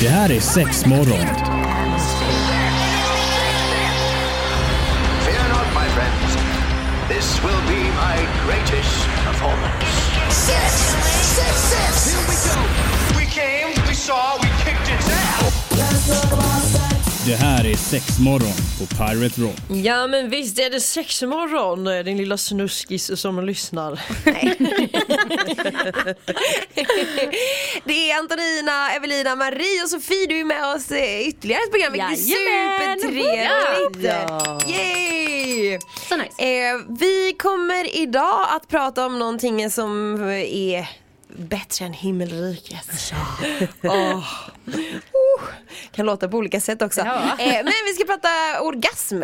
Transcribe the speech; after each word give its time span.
Det 0.00 0.08
här 0.08 0.30
är 0.32 0.40
sex 0.40 0.86
morgon. 0.86 1.26
Fear 5.24 5.48
not, 5.48 5.66
my 5.74 5.88
friends. 5.94 6.36
This 7.08 7.40
will 7.44 7.62
be 7.68 7.82
my 7.82 8.16
greatest 8.46 9.06
performance. 9.26 9.86
Six, 10.30 10.72
six, 11.36 11.54
six. 11.72 12.14
Here 12.14 12.24
we 12.28 12.36
go. 12.48 12.60
We 13.18 13.26
came, 13.26 13.86
we 13.88 13.94
saw, 13.94 14.38
we 14.42 14.48
kicked 14.64 14.88
its 14.94 15.08
ass. 15.08 15.54
Det 17.26 17.36
här 17.36 17.66
är 17.66 17.76
sex 17.76 18.18
morgon 18.18 18.52
på 18.78 18.86
Pirate 18.86 19.40
Rock. 19.40 19.56
Ja 19.84 20.06
men 20.06 20.30
visst 20.30 20.58
är 20.58 20.70
det 20.70 20.80
sexmorgon 20.80 21.84
din 22.04 22.16
lilla 22.16 22.36
snuskis 22.36 23.20
som 23.20 23.46
lyssnar. 23.46 24.00
det 27.84 28.10
är 28.10 28.18
Antonina, 28.18 28.92
Evelina, 28.92 29.36
Marie 29.36 29.82
och 29.82 29.88
Sofie 29.88 30.26
du 30.26 30.40
är 30.40 30.44
med 30.44 30.74
oss 30.74 30.92
i 30.92 31.24
ytterligare 31.28 31.62
ett 31.62 31.70
program 31.70 31.92
vilket 31.92 32.10
är 32.10 32.16
supertrevligt. 32.16 34.04
Ja. 34.04 34.60
Yay! 34.68 35.78
Så 36.08 36.16
nice. 36.16 36.42
Eh, 36.42 36.76
vi 36.98 37.34
kommer 37.38 37.96
idag 37.96 38.46
att 38.50 38.68
prata 38.68 39.06
om 39.06 39.18
någonting 39.18 39.70
som 39.70 40.20
är 40.46 40.88
bättre 41.36 41.84
än 41.84 41.92
himmelriket. 41.92 43.12
Åh. 43.82 44.18
Oh. 44.18 44.24
Kan 45.92 46.06
låta 46.06 46.28
på 46.28 46.36
olika 46.36 46.60
sätt 46.60 46.82
också. 46.82 47.00
Ja. 47.00 47.14
Eh, 47.38 47.52
men 47.64 47.72
vi 47.86 47.92
ska 47.94 48.04
prata 48.04 48.28
orgasm. 48.62 49.22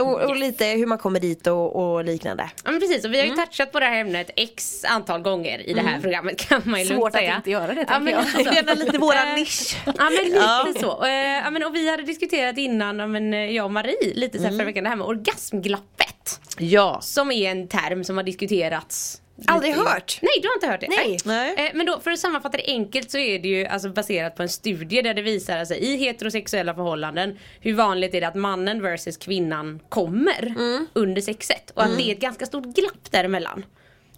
Och, 0.00 0.20
och 0.20 0.36
lite 0.36 0.64
hur 0.64 0.86
man 0.86 0.98
kommer 0.98 1.20
dit 1.20 1.46
och, 1.46 1.76
och 1.76 2.04
liknande. 2.04 2.50
Ja 2.64 2.70
men 2.70 2.80
precis 2.80 3.04
och 3.04 3.12
vi 3.12 3.18
har 3.18 3.24
ju 3.24 3.30
Mm. 3.32 3.44
touchat 3.46 3.72
på 3.72 3.80
det 3.80 3.86
här 3.86 4.00
ämnet 4.00 4.30
x 4.36 4.84
antal 4.84 5.20
gånger 5.22 5.68
i 5.68 5.72
det 5.72 5.80
här 5.80 6.00
programmet 6.00 6.36
kan 6.48 6.62
man 6.64 6.80
ju 6.80 6.86
lugnt 6.88 7.00
Svårt 7.00 7.08
att 7.08 7.14
säga. 7.14 7.36
inte 7.36 7.50
göra 7.50 7.74
det, 7.74 7.84
ja, 7.88 8.00
men, 8.00 8.12
jag. 8.12 8.24
lite 8.24 8.44
så. 8.44 8.50
Det 8.50 8.70
är 8.70 8.76
lite 8.76 8.98
våran 8.98 9.28
Eh, 9.28 9.34
nisch. 9.34 9.76
Ja 9.86 9.92
men 10.10 10.24
lite 10.66 10.80
så. 10.80 11.04
Eh, 11.04 11.10
Ja, 11.44 11.50
men, 11.50 11.62
och 11.62 11.74
vi 11.74 11.90
hade 11.90 12.02
diskuterat 12.02 12.58
innan, 12.58 13.10
men, 13.12 13.34
eh, 13.34 13.40
jag 13.50 13.64
och 13.64 13.70
Marie, 13.70 14.14
lite 14.14 14.38
så 14.38 14.42
här 14.44 14.48
Mm. 14.50 14.58
förra 14.58 14.66
veckan, 14.66 14.84
det 14.84 14.90
här 14.90 14.96
med 14.96 15.06
orgasmglappet. 15.06 16.40
Ja. 16.58 16.98
Som 17.02 17.30
är 17.32 17.50
en 17.50 17.68
term 17.68 18.04
som 18.04 18.16
har 18.16 18.24
diskuterats 18.24 19.20
Aldrig 19.46 19.74
hört. 19.74 20.18
Nej 20.22 20.30
du 20.42 20.48
har 20.48 20.54
inte 20.54 20.66
hört 20.66 20.80
det? 20.80 20.88
Nej. 20.88 21.18
Nej. 21.24 21.54
Eh, 21.58 21.70
Men 21.74 21.86
då 21.86 22.00
för 22.00 22.10
att 22.10 22.18
sammanfatta 22.18 22.56
det 22.56 22.64
enkelt 22.66 23.10
så 23.10 23.18
är 23.18 23.38
det 23.38 23.48
ju 23.48 23.66
alltså 23.66 23.88
baserat 23.88 24.36
på 24.36 24.42
en 24.42 24.48
studie 24.48 25.02
där 25.02 25.14
det 25.14 25.22
visar 25.22 25.64
sig 25.64 25.78
i 25.78 25.96
heterosexuella 25.96 26.74
förhållanden 26.74 27.38
hur 27.60 27.74
vanligt 27.74 28.14
är 28.14 28.20
det 28.20 28.28
att 28.28 28.34
mannen 28.34 28.82
versus 28.82 29.16
kvinnan 29.16 29.80
kommer 29.88 30.46
Mm. 30.46 30.86
under 30.92 31.22
sexet 31.22 31.70
och 31.74 31.82
att 31.82 31.96
det 31.96 32.02
är 32.02 32.12
ett 32.12 32.20
ganska 32.20 32.46
stort 32.46 32.64
glapp 32.64 33.10
däremellan. 33.10 33.64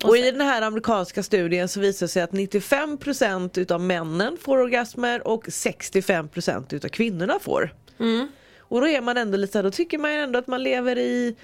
Och 0.04 0.16
i 0.16 0.30
den 0.30 0.40
här 0.40 0.62
amerikanska 0.62 1.22
studien 1.22 1.68
så 1.68 1.80
visar 1.80 2.06
det 2.06 2.10
sig 2.10 2.22
att 2.22 2.32
95% 2.32 3.58
utav 3.58 3.80
männen 3.80 4.36
får 4.40 4.58
orgasmer 4.58 5.28
och 5.28 5.46
65% 5.48 6.74
utav 6.74 6.88
kvinnorna 6.88 7.38
får. 7.40 7.74
Och 8.58 8.80
då 8.80 8.88
är 8.88 9.00
man 9.00 9.16
ändå 9.16 9.36
lite 9.36 9.52
så 9.52 9.58
här, 9.58 9.62
då 9.62 9.70
tycker 9.70 9.98
man 9.98 10.12
ju 10.12 10.18
ändå 10.18 10.38
att 10.38 10.46
man 10.46 10.62
lever 10.62 10.98
i 10.98 11.36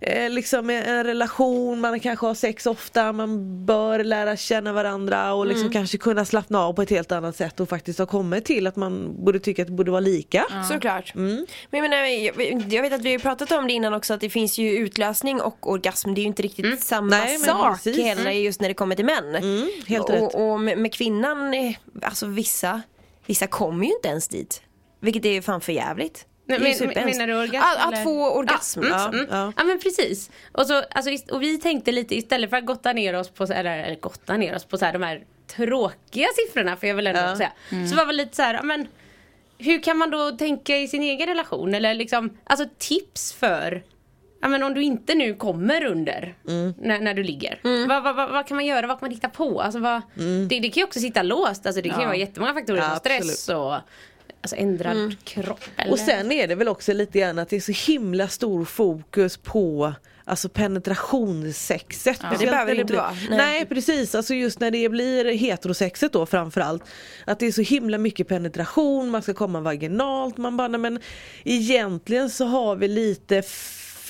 eh, 0.00 0.30
liksom 0.30 0.70
en 0.70 1.04
relation, 1.04 1.80
man 1.80 2.00
kanske 2.00 2.26
har 2.26 2.34
sex 2.34 2.66
ofta, 2.66 3.12
man 3.12 3.66
bör 3.66 4.04
lära 4.04 4.36
känna 4.36 4.72
varandra 4.72 5.34
och 5.34 5.46
liksom 5.46 5.70
kanske 5.70 5.98
kunna 5.98 6.24
slappna 6.24 6.60
av 6.60 6.72
på 6.72 6.82
ett 6.82 6.90
helt 6.90 7.12
annat 7.12 7.36
sätt 7.36 7.60
och 7.60 7.68
faktiskt 7.68 7.98
ha 7.98 8.06
kommit 8.06 8.44
till 8.44 8.66
att 8.66 8.76
man 8.76 9.24
borde 9.24 9.38
tycka 9.40 9.62
att 9.62 9.68
det 9.68 9.74
borde 9.74 9.90
vara 9.90 10.00
lika. 10.00 10.46
Såklart. 10.68 11.14
Men 11.14 11.46
jag, 11.70 11.82
menar, 11.82 11.96
jag, 11.96 12.62
jag 12.72 12.82
vet 12.82 12.92
att 12.92 13.02
vi 13.02 13.12
har 13.12 13.18
pratat 13.18 13.52
om 13.52 13.66
det 13.66 13.72
innan 13.72 13.94
också 13.94 14.14
att 14.14 14.20
det 14.20 14.30
finns 14.30 14.58
ju 14.58 14.70
utlösning 14.70 15.40
och 15.40 15.70
orgasm. 15.70 16.14
Det 16.14 16.20
är 16.20 16.22
ju 16.22 16.28
inte 16.28 16.42
riktigt 16.42 16.80
samma 16.80 17.06
Nej, 17.06 17.38
sak 17.38 17.82
precis. 17.84 18.04
heller 18.04 18.30
just 18.30 18.60
när 18.60 18.68
det 18.68 18.74
kommer 18.74 18.94
till 18.94 19.04
män. 19.04 19.68
helt 19.86 20.04
och, 20.04 20.10
rätt. 20.10 20.34
och 20.34 20.60
med, 20.60 20.78
med 20.78 20.94
kvinnan, 20.94 21.54
eh, 21.54 21.74
alltså 22.02 22.26
vissa, 22.26 22.82
vissa 23.26 23.46
kommer 23.46 23.86
ju 23.86 23.92
inte 23.92 24.08
ens 24.08 24.28
dit. 24.28 24.62
Vilket 25.00 25.24
är 25.24 25.40
fan 25.40 25.60
för 25.60 25.72
jävligt. 25.72 26.26
Nej, 26.50 26.60
men- 26.60 26.74
superhemskt. 26.74 27.18
menar 27.18 27.34
du 27.34 27.40
orgasm, 27.40 27.78
Att, 27.80 27.92
att 27.94 28.04
få 28.04 28.30
orgasm. 28.30 28.80
Ja, 28.82 28.88
Ja. 28.90 29.08
mm, 29.08 29.26
ja. 29.30 29.52
ja. 29.56 29.64
men 29.64 29.80
precis. 29.80 30.30
Och, 30.52 30.66
så, 30.66 30.82
alltså, 30.90 31.34
och 31.34 31.42
vi 31.42 31.58
tänkte 31.58 31.92
lite 31.92 32.14
istället 32.14 32.50
för 32.50 32.56
att 32.56 32.66
gotta 32.66 32.92
ner 32.92 33.14
oss 33.14 33.28
på, 33.30 33.44
eller, 33.44 33.78
eller 33.78 33.96
gotta 34.00 34.36
ner 34.36 34.56
oss 34.56 34.64
på 34.64 34.78
så 34.78 34.84
här, 34.84 34.92
de 34.92 35.02
här 35.02 35.24
tråkiga 35.56 36.26
siffrorna 36.36 36.76
för 36.76 36.86
jag 36.86 36.94
vill 36.94 37.06
ändå 37.06 37.36
säga. 37.36 37.52
Så 37.90 37.96
var 37.96 38.06
det 38.06 38.12
lite 38.12 38.36
så 38.36 38.42
här, 38.42 38.62
men 38.62 38.88
hur 39.58 39.82
kan 39.82 39.96
man 39.98 40.10
då 40.10 40.30
tänka 40.30 40.76
i 40.78 40.88
sin 40.88 41.02
egen 41.02 41.26
relation 41.26 41.74
eller 41.74 41.94
liksom, 41.94 42.38
alltså 42.44 42.66
tips 42.78 43.32
för 43.32 43.82
Ja 44.42 44.48
men 44.48 44.62
om 44.62 44.74
du 44.74 44.82
inte 44.82 45.14
nu 45.14 45.34
kommer 45.34 45.84
under 45.84 46.34
när, 46.78 47.00
när 47.00 47.14
du 47.14 47.22
ligger. 47.22 47.60
Vad, 47.88 48.02
vad, 48.02 48.16
vad, 48.16 48.30
vad 48.30 48.46
kan 48.46 48.54
man 48.56 48.66
göra? 48.66 48.86
Vad 48.86 48.98
kan 49.00 49.06
man 49.08 49.14
hitta 49.14 49.28
på? 49.28 49.60
Alltså, 49.60 49.78
vad, 49.80 50.02
det, 50.48 50.60
det 50.60 50.70
kan 50.70 50.80
ju 50.80 50.84
också 50.84 51.00
sitta 51.00 51.22
låst. 51.22 51.66
Alltså, 51.66 51.82
det 51.82 51.88
kan 51.88 52.00
ju 52.00 52.06
vara 52.06 52.16
jättemånga 52.16 52.54
faktorer 52.54 52.78
Ja, 52.78 52.96
stress 52.96 53.48
och 53.48 53.74
alltså, 54.40 54.56
ändrad 54.56 55.16
kropp. 55.24 55.64
Eller? 55.76 55.92
Och 55.92 55.98
sen 55.98 56.32
är 56.32 56.48
det 56.48 56.54
väl 56.54 56.68
också 56.68 56.92
lite 56.92 57.18
grann 57.18 57.38
att 57.38 57.48
det 57.48 57.56
är 57.56 57.60
så 57.60 57.90
himla 57.90 58.28
stor 58.28 58.64
fokus 58.64 59.36
på 59.36 59.94
Alltså 60.24 60.48
penetrationssexet. 60.48 62.16
Speciellt 62.16 62.40
det 62.40 62.46
behöver 62.46 62.74
det 62.74 62.80
inte 62.80 62.92
blir, 62.92 62.96
vara. 62.96 63.10
Nej. 63.28 63.36
Nej. 63.36 63.66
precis, 63.66 64.14
alltså 64.14 64.34
just 64.34 64.60
när 64.60 64.70
det 64.70 64.88
blir 64.88 65.24
heterosexet 65.24 66.12
då 66.12 66.26
framförallt. 66.26 66.84
Att 67.24 67.38
det 67.38 67.46
är 67.46 67.52
så 67.52 67.62
himla 67.62 67.98
mycket 67.98 68.28
penetration, 68.28 69.10
man 69.10 69.22
ska 69.22 69.34
komma 69.34 69.60
vaginalt, 69.60 70.36
man 70.36 70.56
bara 70.56 70.68
nej, 70.68 70.80
men 70.80 70.98
egentligen 71.44 72.30
så 72.30 72.44
har 72.44 72.76
vi 72.76 72.88
lite 72.88 73.42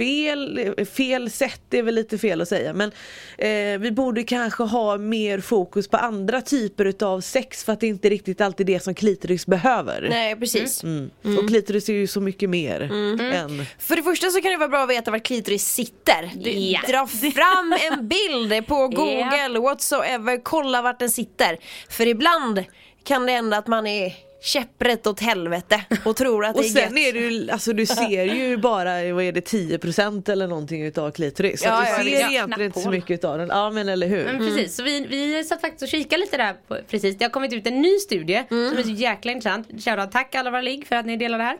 fel, 0.00 0.86
fel 0.94 1.30
sätt 1.30 1.74
är 1.74 1.82
väl 1.82 1.94
lite 1.94 2.18
fel 2.18 2.40
att 2.40 2.48
säga 2.48 2.72
men 2.72 2.92
eh, 3.38 3.80
vi 3.80 3.92
borde 3.92 4.22
kanske 4.22 4.62
ha 4.62 4.98
mer 4.98 5.40
fokus 5.40 5.88
på 5.88 5.96
andra 5.96 6.40
typer 6.40 6.84
utav 6.84 7.20
sex 7.20 7.64
för 7.64 7.72
att 7.72 7.80
det 7.80 7.86
inte 7.86 8.08
är 8.08 8.10
riktigt 8.10 8.40
alltid 8.40 8.66
det 8.66 8.80
som 8.80 8.94
klitoris 8.94 9.46
behöver. 9.46 10.06
Nej 10.10 10.36
precis. 10.36 10.82
Mm. 10.82 11.10
Och 11.22 11.48
klitoris 11.48 11.88
är 11.88 11.92
ju 11.92 12.06
så 12.06 12.20
mycket 12.20 12.50
mer 12.50 12.80
än 12.80 13.64
För 13.78 13.96
det 13.96 14.02
första 14.02 14.30
så 14.30 14.40
kan 14.40 14.50
det 14.50 14.58
vara 14.58 14.68
bra 14.68 14.82
att 14.82 14.90
veta 14.90 15.10
var 15.10 15.18
klitoris 15.18 15.66
sitter. 15.66 16.30
Ja. 16.48 16.80
Dra 16.88 17.06
fram 17.06 17.74
en 17.90 18.08
bild 18.08 18.66
på 18.66 18.88
google, 18.88 19.58
whatsoever, 19.58 20.40
kolla 20.42 20.82
vart 20.82 20.98
den 20.98 21.10
sitter. 21.10 21.58
För 21.88 22.06
ibland 22.06 22.64
kan 23.04 23.26
det 23.26 23.32
hända 23.32 23.56
att 23.56 23.66
man 23.66 23.86
är 23.86 24.29
käpprätt 24.42 25.06
åt 25.06 25.20
helvete 25.20 25.84
och 26.04 26.16
tror 26.16 26.44
att 26.44 26.56
Och 26.56 26.62
det 26.62 26.68
är 26.68 26.72
sen 26.72 26.96
gött. 26.96 27.06
är 27.08 27.12
det 27.12 27.18
ju, 27.18 27.50
alltså 27.50 27.72
du 27.72 27.86
ser 27.86 28.24
ju 28.34 28.56
bara, 28.56 29.12
vad 29.12 29.24
är 29.24 29.32
det, 29.32 29.48
10% 29.52 30.30
eller 30.30 30.46
någonting 30.48 30.82
utav 30.86 31.10
klitoris. 31.10 31.60
Så 31.60 31.66
Ja, 31.68 31.80
du 31.80 31.86
ja, 31.90 31.96
ser 31.96 32.04
visst. 32.04 32.30
egentligen 32.30 32.66
inte 32.66 32.80
så 32.80 32.90
mycket 32.90 33.10
utav 33.10 33.38
den. 33.38 33.48
Ja 33.48 33.70
men 33.70 33.88
eller 33.88 34.06
hur. 34.06 34.24
Men 34.24 34.38
precis, 34.38 34.76
så 34.76 34.82
vi, 34.82 35.06
vi 35.06 35.44
satt 35.44 35.60
faktiskt 35.60 35.82
och 35.82 35.88
kikade 35.88 36.20
lite 36.22 36.36
där 36.36 36.52
på, 36.68 36.78
precis. 36.88 37.18
Det 37.18 37.24
har 37.24 37.30
kommit 37.30 37.52
ut 37.52 37.66
en 37.66 37.82
ny 37.82 37.98
studie 37.98 38.42
som 38.48 38.78
är 38.78 38.82
så 38.82 38.90
jäkla 38.90 39.32
intressant. 39.32 39.68
Shoutout 39.84 40.12
tack 40.12 40.34
alla 40.34 40.50
våra 40.50 40.60
ligg 40.62 40.86
för 40.86 40.96
att 40.96 41.06
ni 41.06 41.16
delar 41.16 41.38
det 41.38 41.44
här. 41.44 41.54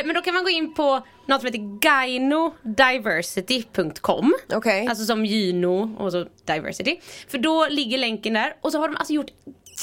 Eh, 0.00 0.06
men 0.06 0.14
då 0.14 0.22
kan 0.22 0.34
man 0.34 0.44
gå 0.44 0.50
in 0.50 0.74
på 0.74 1.06
något 1.28 1.40
som 1.40 1.46
heter 1.46 1.58
gynodiversity.com 2.08 4.34
Okej. 4.54 4.86
Alltså 4.88 5.04
som 5.04 5.24
gyno 5.26 5.96
och 5.98 6.12
så 6.12 6.26
diversity. 6.46 6.96
För 7.28 7.38
då 7.38 7.66
ligger 7.70 7.98
länken 7.98 8.32
där 8.34 8.56
och 8.60 8.72
så 8.72 8.78
har 8.78 8.88
de 8.88 8.96
alltså 8.96 9.12
gjort 9.12 9.30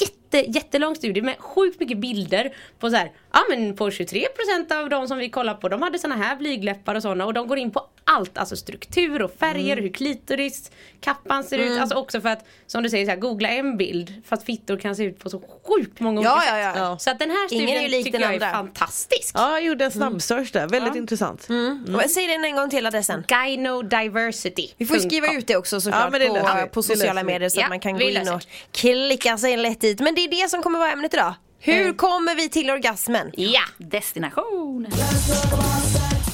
jätte, 0.00 0.12
jättelång 0.40 0.94
studie 0.96 1.22
med 1.22 1.38
sjukt 1.38 1.80
mycket 1.80 1.98
bilder 1.98 2.54
på 2.78 2.90
så 2.90 2.96
här, 2.96 3.12
ja 3.32 3.40
men 3.50 3.76
på 3.76 3.90
23% 3.90 4.80
av 4.82 4.88
de 4.88 5.08
som 5.08 5.18
vi 5.18 5.30
kollar 5.30 5.54
på 5.54 5.68
de 5.68 5.82
hade 5.82 5.98
såna 5.98 6.16
här 6.16 6.36
blygläppar 6.36 6.94
och 6.94 7.02
såna 7.02 7.26
och 7.26 7.34
de 7.34 7.46
går 7.48 7.58
in 7.58 7.70
på 7.70 7.88
allt, 8.04 8.38
alltså 8.38 8.56
struktur 8.56 9.22
och 9.22 9.34
färger, 9.38 9.76
hur 9.76 9.88
klitoris, 9.92 10.70
kappan 11.00 11.44
ser 11.44 11.58
ut, 11.58 11.80
alltså 11.80 11.96
också 11.96 12.20
för 12.20 12.28
att 12.28 12.44
som 12.66 12.82
du 12.82 12.90
säger 12.90 13.04
så 13.04 13.10
här, 13.10 13.18
googla 13.18 13.48
en 13.48 13.76
bild 13.76 14.22
för 14.26 14.36
att 14.36 14.44
fittor 14.44 14.76
kan 14.76 14.96
se 14.96 15.04
ut 15.04 15.18
på 15.18 15.30
så 15.30 15.42
sjukt 15.64 16.00
många 16.00 16.22
Ja, 16.22 16.36
olika 16.36 16.58
ja, 16.58 16.72
ja. 16.76 16.96
sätt. 16.98 17.02
Så 17.02 17.10
att 17.10 17.18
den 17.18 17.30
här 17.30 17.38
Ingen 17.52 17.66
studien 17.66 17.78
är 17.78 17.82
ju 17.82 17.88
lik 17.88 18.04
tycker 18.04 18.18
den 18.18 18.32
jag 18.32 18.42
är 18.42 18.46
andra. 18.46 18.58
fantastisk. 18.58 19.30
Ja 19.34 19.50
jag 19.50 19.62
gjorde 19.64 19.84
en 19.84 19.90
snabbsearch 19.90 20.52
där, 20.52 20.68
väldigt 20.68 20.94
intressant. 20.94 21.48
Och 21.94 22.10
Säg 22.10 22.26
den 22.26 22.44
en 22.44 22.56
gång 22.56 22.70
till 22.70 22.86
adressen. 22.86 23.24
Gynodiversity. 23.46 24.68
Vi 24.76 24.86
får 24.86 24.96
skriva 24.96 25.32
ut 25.32 25.46
det 25.46 25.56
också 25.56 25.80
såklart 25.80 26.04
Ja, 26.04 26.10
men 26.18 26.20
det 26.34 26.40
på, 26.62 26.68
på 26.68 26.82
sociala 26.82 27.22
medier 27.22 27.48
så 27.48 27.60
Ja, 27.60 27.64
att 27.64 27.68
man 27.70 27.80
kan 27.80 27.98
gå 27.98 28.00
in 28.02 28.28
och 28.28 28.42
klicka 28.72 29.38
sig 29.38 29.56
lätt 29.56 29.80
dit. 29.80 30.00
Men 30.00 30.14
det 30.14 30.21
är 30.24 30.42
det 30.42 30.48
som 30.50 30.62
kommer 30.62 30.78
vara 30.78 30.90
ämnet 30.90 31.14
idag. 31.14 31.34
Hur 31.60 31.92
kommer 31.92 32.34
vi 32.34 32.48
till 32.48 32.70
orgasmen? 32.70 33.30
Ja! 33.36 33.60
Destination. 33.78 34.86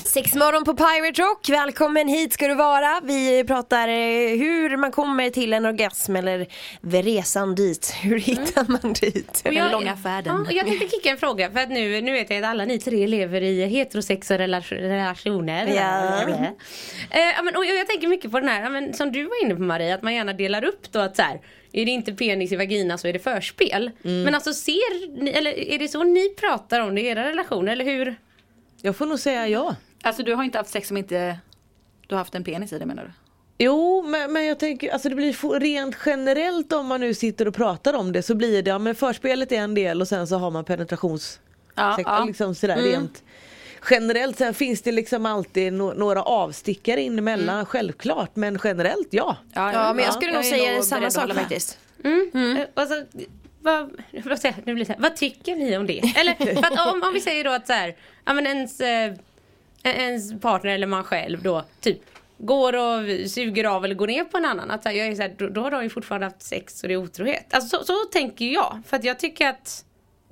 Sex 0.05 0.35
morgon 0.35 0.65
på 0.65 0.75
Pirate 0.77 1.23
Rock, 1.23 1.49
välkommen 1.49 2.09
hit 2.09 2.33
ska 2.33 2.49
du 2.49 2.55
vara. 2.55 3.01
Vi 3.05 3.45
pratar 3.45 3.89
eh, 3.89 3.95
hur 4.39 4.77
man 4.77 4.93
kommer 4.93 5.31
till 5.31 5.53
en 5.53 5.67
orgasm 5.67 6.17
eller 6.17 6.47
resan 7.03 7.55
dit. 7.55 7.95
Hur 8.03 8.19
hittar 8.19 8.65
man 8.69 8.93
dit? 8.93 9.43
Och 9.45 9.53
Den 9.53 9.71
långa 9.73 9.97
färden. 9.97 10.47
Ja, 10.51 10.57
jag 10.57 10.67
tänkte 10.67 10.89
kicka 10.97 11.11
en 11.11 11.17
fråga 11.19 11.51
för 11.51 11.61
att 11.61 11.69
nu, 11.71 12.01
nu 12.01 12.13
vet 12.13 12.31
jag 12.31 12.39
att 12.39 12.51
alla 12.51 12.65
ni 12.65 12.79
tre 12.79 13.07
lever 13.07 13.41
i 13.43 13.67
heterosexuella 13.67 14.45
relation- 14.45 14.79
relationer. 14.79 15.67
Ja. 15.67 16.21
Eh, 17.11 17.21
ja, 17.37 17.43
men, 17.43 17.57
och 17.57 17.65
jag 17.65 17.87
tänker 17.87 18.09
mycket 18.09 18.31
på 18.31 18.41
den 18.41 18.49
här, 18.49 18.71
men, 18.71 18.95
som 18.95 19.13
du 19.13 19.25
var 19.25 19.45
inne 19.45 19.55
på 19.55 19.63
Marie, 19.63 19.95
att 19.95 20.03
man 20.03 20.15
gärna 20.15 20.33
delar 20.33 20.65
upp 20.65 20.93
då 20.93 20.99
att 21.01 21.17
så 21.17 21.23
här, 21.23 21.41
är 21.73 21.85
det 21.85 21.91
inte 21.91 22.13
penis 22.13 22.53
i 22.53 22.57
vagina 22.57 22.99
så 22.99 23.09
är 23.09 23.13
det 23.13 23.19
förspel. 23.19 23.91
Men 24.03 24.35
alltså 24.35 24.53
ser 24.53 25.23
ni, 25.23 25.31
eller 25.31 25.59
är 25.59 25.79
det 25.79 25.89
så 25.89 26.05
ni 26.05 26.29
pratar 26.29 26.81
om 26.81 26.95
det 26.95 27.01
i 27.01 27.07
era 27.07 27.29
relationer 27.29 27.73
eller 27.73 27.85
hur? 27.85 28.17
Jag 28.83 28.97
får 28.97 29.07
nog 29.07 29.19
säga 29.19 29.49
ja. 29.49 29.77
Alltså 30.03 30.23
du 30.23 30.35
har 30.35 30.45
inte 30.45 30.59
haft 30.59 30.71
sex 30.71 30.89
som 30.89 30.97
inte 30.97 31.39
du 32.07 32.15
har 32.15 32.19
haft 32.19 32.35
en 32.35 32.45
penis 32.45 32.73
i 32.73 32.79
det 32.79 32.87
menar 32.87 33.05
du? 33.05 33.11
Jo, 33.59 34.03
men, 34.03 34.33
men 34.33 34.45
jag 34.45 34.59
tänker, 34.59 34.93
alltså 34.93 35.09
det 35.09 35.15
blir 35.15 35.61
rent 35.61 35.97
generellt 36.07 36.73
om 36.73 36.87
man 36.87 37.01
nu 37.01 37.15
sitter 37.15 37.49
och 37.49 37.55
pratar 37.55 37.95
om 37.95 38.13
det 38.13 38.23
så 38.23 38.35
blir 38.35 38.63
det, 38.63 38.71
ja 38.71 38.79
men 38.79 38.95
förspelet 38.95 39.53
är 39.53 39.57
en 39.57 39.75
del 39.75 40.01
och 40.01 40.09
sen 40.09 40.27
så 40.27 40.37
har 40.37 40.51
man 40.51 40.65
penetrations... 40.65 41.41
Ja, 41.75 41.99
ja. 42.05 42.25
Liksom 42.25 42.55
sådär 42.55 42.77
rent 42.77 43.23
generellt. 43.91 44.39
Sen 44.39 44.55
finns 44.55 44.83
det 44.83 44.93
liksom 44.93 45.27
alltid 45.27 45.73
no- 45.73 45.99
några 45.99 46.23
avstickare 46.23 47.03
in 47.03 47.19
emellan, 47.19 47.67
självklart. 47.67 48.37
Men 48.37 48.59
generellt 48.65 49.09
ja. 49.11 49.37
Ja, 49.53 49.93
men 49.95 50.05
jag 50.05 50.15
skulle 50.15 50.33
nog 50.33 50.41
är 50.45 50.51
säga 50.51 50.73
nog 50.75 50.85
samma 50.85 51.11
sak 51.11 51.23
hålla 51.23 51.35
med. 51.35 51.43
faktiskt. 51.43 51.79
Eh, 52.05 52.65
Alltså, 52.75 53.05
vad, 53.63 53.91
vad, 54.25 54.39
säger, 54.39 54.55
jag? 54.59 54.67
nu 54.67 54.75
blir 54.75 54.85
det 54.85 54.87
så 54.87 54.93
här, 54.93 55.01
vad 55.03 55.17
tycker 55.17 55.57
ni 55.57 55.77
om 55.77 55.87
det? 55.87 56.01
Eller 56.17 56.33
att 56.67 56.93
om, 56.95 57.03
om 57.03 57.15
vi 57.15 57.21
säger 57.21 57.45
då 57.45 57.51
att 57.51 57.67
så 57.67 57.73
här, 57.73 57.97
ja, 58.25 58.33
men 58.33 58.47
ens, 58.47 58.81
eh, 58.81 59.13
ens 59.83 60.41
partner 60.41 60.71
eller 60.71 60.87
man 60.87 61.05
själv 61.05 61.43
då 61.43 61.65
typ 61.81 61.99
går 62.39 62.73
och 62.77 63.31
suger 63.31 63.65
av 63.65 63.85
eller 63.85 63.95
går 63.95 64.07
ner 64.07 64.25
på 64.25 64.37
en 64.37 64.45
annan. 64.45 64.71
Att 64.71 64.83
så 64.83 64.89
här, 64.89 64.97
jag 64.97 65.07
är 65.07 65.15
så 65.15 65.23
här, 65.23 65.35
då, 65.39 65.49
då 65.49 65.61
har 65.61 65.71
de 65.71 65.83
ju 65.83 65.91
fortfarande 65.91 66.27
haft 66.27 66.43
sex 66.43 66.83
och 66.83 66.89
det 66.89 66.95
är 66.95 66.99
otrohet. 66.99 67.55
Alltså, 67.55 67.79
så, 67.79 67.85
så 67.85 67.95
tänker 68.13 68.45
jag. 68.47 68.83
För 68.87 68.97
att 68.97 69.05
jag 69.05 69.19
tycker 69.19 69.49
att 69.49 69.85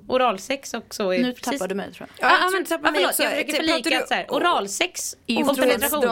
oralsex 0.08 0.74
också 0.74 1.14
är 1.14 1.18
Nu 1.18 1.32
precis... 1.32 1.44
tappar 1.44 1.68
du 1.68 1.74
mig 1.74 1.92
tror 1.92 2.08
jag. 2.18 2.30
Ja, 2.30 2.32
jag 2.32 2.38
Ja, 2.38 2.40
tror 2.42 2.52
men, 2.52 2.62
du 2.62 2.68
tappar 2.68 2.88
ja, 2.88 2.90
mig 2.92 2.98
förlåt, 3.00 3.10
också. 3.10 3.22
jag 3.22 3.30
försöker 3.32 3.52
Pratar 3.52 3.64
förlika 3.72 3.90
du 3.90 3.96
att 3.96 4.08
så 4.08 4.14
här, 4.14 4.26
oralsex 4.28 5.16
och 5.48 5.56
penetration. 5.56 6.02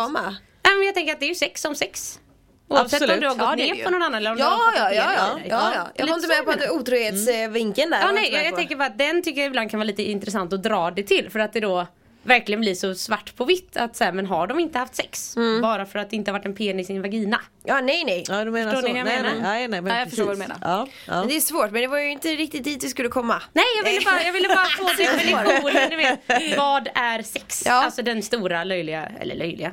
Ja, 0.63 0.71
men 0.79 0.87
jag 0.87 0.95
tänker 0.95 1.13
att 1.13 1.21
det 1.21 1.27
är 1.27 1.29
ju 1.29 1.35
sex 1.35 1.61
som 1.61 1.75
sex. 1.75 2.21
Oavsett 2.69 3.03
om 3.03 3.05
Absolut. 3.05 3.21
du 3.21 3.27
har 3.27 3.35
gått 3.35 3.59
Ja, 3.59 3.65
är 3.65 3.75
ner 3.75 3.85
på 3.85 3.91
någon 3.91 4.03
annan 4.03 4.15
eller 4.15 4.31
om 4.31 4.37
du 4.37 4.43
Ja, 4.43 4.49
har 4.49 4.73
fått 4.73 4.79
ja, 4.81 4.93
ja, 4.95 5.13
ja, 5.17 5.39
ja, 5.49 5.73
ja. 5.75 5.89
Jag 5.95 6.07
var 6.07 6.15
inte 6.15 6.29
med 6.29 6.45
på 6.45 6.51
att 6.51 6.71
otrohetsvinkeln 6.71 7.91
där. 7.91 8.01
Ja, 8.01 8.13
nej, 8.13 8.33
jag, 8.33 8.47
jag 8.47 8.57
tänker 8.57 8.77
bara 8.77 8.87
att 8.89 8.99
den 8.99 9.23
tycker 9.23 9.41
jag 9.41 9.47
ibland 9.49 9.71
kan 9.71 9.81
vara 9.81 9.85
lite 9.87 10.03
intressant 10.03 10.53
att 10.53 10.63
dra 10.63 10.91
det 10.91 11.03
till 11.03 11.31
för 11.31 11.39
att 11.39 11.53
det 11.53 11.61
då 11.61 11.87
verkligen 12.25 12.61
blir 12.61 12.75
så 12.75 12.95
svart 12.95 13.37
på 13.37 13.45
vitt 13.45 13.77
att 13.77 13.97
så 13.97 14.05
här, 14.05 14.13
men 14.13 14.27
har 14.27 14.47
de 14.47 14.59
inte 14.61 14.79
haft 14.79 14.95
sex 14.95 15.37
Mm. 15.37 15.61
bara 15.63 15.87
för 15.87 15.99
att 15.99 16.11
det 16.11 16.17
inte 16.17 16.31
har 16.31 16.39
varit 16.39 16.47
en 16.47 16.55
penis 16.55 16.91
i 16.91 16.93
en 16.93 17.03
vagina? 17.03 17.41
Ja, 17.65 17.81
nej, 17.81 18.05
nej. 18.05 18.25
Ja, 18.29 18.45
du 18.45 18.51
menar 18.51 18.73
Förstår 18.73 18.89
så. 18.89 18.95
ni 18.95 19.03
Nej, 19.03 19.05
vad 19.05 19.13
jag 19.13 19.23
nej, 19.23 19.33
menar? 19.35 19.51
nej, 19.51 19.69
nej, 19.69 19.81
men 19.81 19.93
Ja, 19.93 19.99
jag 19.99 20.09
förstår 20.09 20.25
vad 20.25 20.35
du 20.37 20.41
precis. 20.41 20.61
menar. 20.61 20.77
Ja, 20.79 20.89
ja. 21.07 21.19
Men 21.21 21.29
det 21.29 21.37
är 21.37 21.41
svårt, 21.41 21.71
men 21.71 21.81
det 21.83 21.87
var 21.89 21.99
ju 21.99 22.11
inte 22.11 22.29
riktigt 22.29 22.65
dit 22.65 22.85
vi 22.85 22.89
skulle 22.89 23.09
komma. 23.09 23.43
Nej, 23.53 23.65
jag 23.85 23.91
ville 23.91 24.05
bara, 24.05 24.23
jag 24.23 24.33
ville 24.33 24.49
bara 24.49 24.65
få 24.67 24.85
definitionen, 25.03 25.91
du 25.91 25.97
vet. 25.97 26.59
Vad 26.59 26.89
är 26.95 27.23
sex? 27.23 27.63
Ja. 27.67 27.73
Alltså 27.85 28.03
den 28.03 28.23
stora 28.23 28.65
löjliga, 28.65 29.07
eller 29.21 29.35
löjliga. 29.35 29.71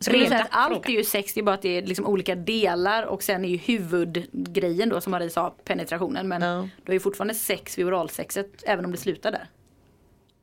Skulle 0.00 0.18
du 0.18 0.26
säga 0.26 0.40
att 0.40 0.46
allt 0.50 0.70
är 0.70 0.74
frågan. 0.74 0.92
ju 0.92 1.04
sex, 1.04 1.34
det 1.34 1.40
är 1.40 1.42
bara 1.42 1.54
att 1.54 1.62
det 1.62 1.78
är 1.78 1.82
liksom 1.86 2.06
olika 2.06 2.34
delar 2.34 3.02
och 3.02 3.22
sen 3.22 3.44
är 3.44 3.48
ju 3.48 3.56
huvudgrejen 3.56 4.88
då 4.88 5.00
som 5.00 5.10
Marie 5.10 5.30
sa 5.30 5.54
penetrationen 5.64 6.28
men 6.28 6.42
Ja. 6.42 6.68
du 6.84 6.90
har 6.90 6.94
ju 6.94 7.00
fortfarande 7.00 7.34
sex 7.34 7.78
vid 7.78 7.86
oralsexet 7.86 8.50
även 8.66 8.84
om 8.84 8.92
det 8.92 8.98
slutar 8.98 9.32
där. 9.32 9.48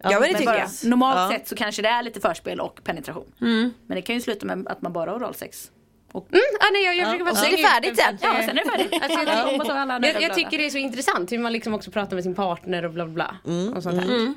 Ja, 0.04 0.10
men 0.10 0.22
det 0.22 0.28
Men 0.28 0.34
tycker 0.40 0.46
bara, 0.46 0.58
jag. 0.82 0.90
normalt 0.90 1.18
Ja. 1.32 1.38
sett 1.38 1.48
så 1.48 1.56
kanske 1.56 1.82
det 1.82 1.88
är 1.88 2.04
lite 2.04 2.20
förspel 2.20 2.60
och 2.60 2.84
penetration. 2.84 3.26
Mm. 3.42 3.74
Men 3.88 3.96
det 3.96 4.02
kan 4.02 4.16
ju 4.16 4.22
sluta 4.22 4.46
med 4.46 4.68
att 4.68 4.82
man 4.82 4.94
bara 4.94 5.10
har 5.12 5.18
oralsex. 5.18 5.72
Och, 6.12 6.28
Mm, 6.32 6.42
ja, 6.60 6.66
nej, 6.74 6.84
jag, 6.86 6.96
jag 6.96 7.20
bara 7.20 7.32
Och 7.32 7.38
så 7.38 7.46
är 7.46 7.52
det 7.52 7.58
färdigt 7.58 7.98
sen. 8.00 8.18
ja, 8.22 8.34
sen 8.46 8.58
är 8.58 8.64
det 8.64 8.70
färdigt. 8.72 8.94
Alltså, 9.02 9.20
jag, 9.20 10.14
Jag 10.16 10.22
jag, 10.22 10.34
tycker 10.34 10.58
det 10.58 10.66
är 10.66 10.70
så 10.70 10.78
intressant 10.78 11.32
hur 11.32 11.40
man 11.40 11.54
liksom 11.54 11.74
också 11.74 11.92
pratar 11.92 12.16
med 12.16 12.24
sin 12.24 12.36
partner 12.36 12.86
och 12.86 12.92
bla 12.92 13.06
bla 13.06 13.14
bla. 13.14 13.54
Mm. 13.54 13.74
Och 13.74 13.84
sånt 13.84 14.02
där. 14.02 14.34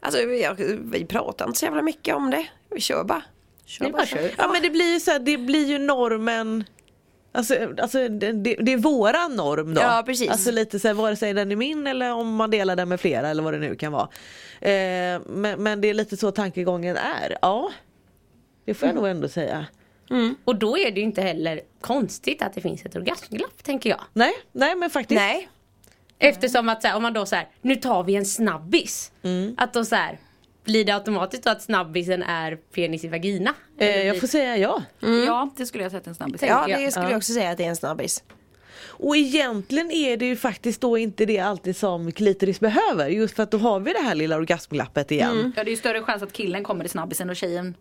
Alltså, 0.00 0.20
jag, 0.20 0.54
vi 0.92 1.04
pratar 1.04 1.46
inte 1.46 1.58
så 1.58 1.64
jävla 1.64 1.82
mycket 1.82 2.14
om 2.14 2.30
det. 2.30 2.46
Vi 2.74 2.80
kör 2.80 3.04
bara. 3.04 3.22
Är 3.80 3.90
bara 3.90 4.06
kör. 4.06 4.30
Ja 4.38 4.48
men 4.52 4.62
det 4.62 4.70
blir 4.70 4.92
ju 4.94 5.00
så 5.00 5.10
här, 5.10 5.18
det 5.18 5.38
blir 5.38 5.66
ju 5.66 5.78
normen 5.78 6.64
Alltså, 7.38 7.74
alltså 7.78 8.08
det, 8.08 8.32
det, 8.32 8.72
är 8.72 8.76
våran 8.76 9.36
norm 9.36 9.74
då. 9.74 9.80
Ja, 9.80 10.02
precis. 10.06 10.30
Alltså 10.30 10.50
lite 10.50 10.78
så 10.78 10.88
här, 10.88 10.94
vare 10.94 11.16
sig 11.16 11.32
den 11.32 11.52
är 11.52 11.56
min 11.56 11.86
eller 11.86 12.12
om 12.12 12.34
man 12.34 12.50
delar 12.50 12.76
den 12.76 12.88
med 12.88 13.00
flera 13.00 13.28
eller 13.28 13.42
vad 13.42 13.54
det 13.54 13.58
nu 13.58 13.76
kan 13.76 13.92
vara. 13.92 14.08
Eh, 14.60 15.20
men, 15.26 15.62
men 15.62 15.80
det 15.80 15.88
är 15.88 15.94
lite 15.94 16.16
så 16.16 16.30
tankegången 16.30 16.96
är. 16.96 17.38
Ja, 17.42 17.70
det 18.64 18.74
får 18.74 18.88
jag 18.88 18.96
nog 18.96 19.06
ändå 19.06 19.28
säga. 19.28 19.66
Och 20.44 20.56
då 20.56 20.78
är 20.78 20.90
det 20.90 21.00
ju 21.00 21.06
inte 21.06 21.22
heller 21.22 21.60
konstigt 21.80 22.42
att 22.42 22.54
det 22.54 22.60
finns 22.60 22.84
ett 22.84 22.96
orgasmglapp 22.96 23.62
tänker 23.62 23.90
jag. 23.90 24.00
Nej, 24.12 24.32
nej 24.52 24.74
men 24.74 24.90
faktiskt. 24.90 25.20
Nej. 25.20 25.48
Eftersom 26.18 26.68
att 26.68 26.82
så 26.82 26.88
här, 26.88 26.96
om 26.96 27.02
man 27.02 27.12
då 27.12 27.26
så 27.26 27.36
här, 27.36 27.48
nu 27.60 27.76
tar 27.76 28.04
vi 28.04 28.16
en 28.16 28.26
snabbis. 28.26 29.12
Att 29.56 29.72
då 29.72 29.84
så 29.84 29.96
här, 29.96 30.18
blir 30.68 30.84
det 30.84 30.92
automatiskt 30.92 31.44
då 31.44 31.50
att 31.50 31.62
snabbisen 31.62 32.22
är 32.22 32.56
penis 32.56 33.04
i 33.04 33.08
vagina? 33.08 33.54
Eh, 33.78 34.06
jag 34.06 34.20
får 34.20 34.26
säga 34.26 34.56
ja. 34.56 34.82
Ja, 35.26 35.50
det 35.56 35.66
skulle 35.66 35.82
jag 35.82 35.92
sätta 35.92 36.10
en 36.10 36.14
snabbis. 36.16 36.42
Ja, 36.42 36.68
jag. 36.68 36.80
det 36.80 36.90
skulle 36.90 37.08
jag 37.10 37.16
också 37.16 37.32
säga 37.32 37.50
att 37.50 37.58
det 37.58 37.64
är 37.64 37.68
en 37.68 37.76
snabbis. 37.76 38.24
Och 38.80 39.16
egentligen 39.16 39.90
är 39.90 40.16
det 40.16 40.26
ju 40.26 40.36
faktiskt 40.36 40.80
då 40.80 40.98
inte 40.98 41.26
det 41.26 41.38
alltid 41.38 41.76
som 41.76 42.12
klitoris 42.12 42.60
behöver. 42.60 43.08
Just 43.08 43.36
för 43.36 43.42
att 43.42 43.50
då 43.50 43.58
har 43.58 43.80
vi 43.80 43.92
det 43.92 44.02
här 44.02 44.14
lilla 44.14 44.36
orgasmglappet 44.36 45.10
igen. 45.10 45.52
Ja, 45.56 45.64
det 45.64 45.68
är 45.68 45.72
ju 45.72 45.76
större 45.76 46.02
chans 46.02 46.22
att 46.22 46.32
killen 46.32 46.64
kommer 46.64 46.84
i 46.84 46.88
snabbisen 46.88 47.30
och 47.30 47.36
tjejen 47.36 47.74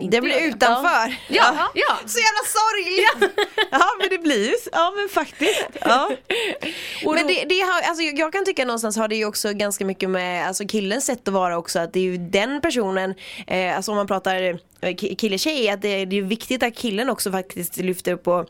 Det 0.00 0.20
blir 0.20 0.40
utanför. 0.48 1.16
Ja, 1.28 1.70
ja. 1.74 1.96
Så 2.06 2.18
jävla 2.18 2.44
sorgligt! 2.46 3.32
Ja 3.70 3.84
men 4.00 4.08
det 4.10 4.18
blir 4.18 4.48
ju, 4.48 4.54
ja 4.72 4.92
men 4.96 5.08
faktiskt. 5.08 5.66
Ja. 5.80 6.10
Och 7.04 7.14
Men 7.14 7.26
det, 7.26 7.44
det 7.48 7.60
har, 7.60 7.82
alltså 7.82 8.02
jag 8.02 8.32
kan 8.32 8.44
tycka 8.44 8.64
någonstans 8.64 8.96
har 8.96 9.08
det 9.08 9.16
ju 9.16 9.24
också 9.24 9.52
ganska 9.52 9.84
mycket 9.84 10.10
med 10.10 10.46
alltså 10.48 10.66
killens 10.66 11.06
sätt 11.06 11.28
att 11.28 11.34
vara 11.34 11.58
också 11.58 11.78
att 11.78 11.92
det 11.92 12.00
är 12.00 12.04
ju 12.04 12.16
den 12.16 12.60
personen, 12.60 13.14
eh, 13.46 13.76
alltså 13.76 13.90
om 13.90 13.96
man 13.96 14.06
pratar 14.06 14.42
eh, 14.42 14.56
ki- 14.80 15.16
kille-tjej, 15.16 15.68
att 15.70 15.82
det, 15.82 16.04
det 16.04 16.18
är 16.18 16.22
viktigt 16.22 16.62
att 16.62 16.74
killen 16.76 17.10
också 17.10 17.32
faktiskt 17.32 17.76
lyfter 17.76 18.12
upp 18.12 18.22
på 18.24 18.46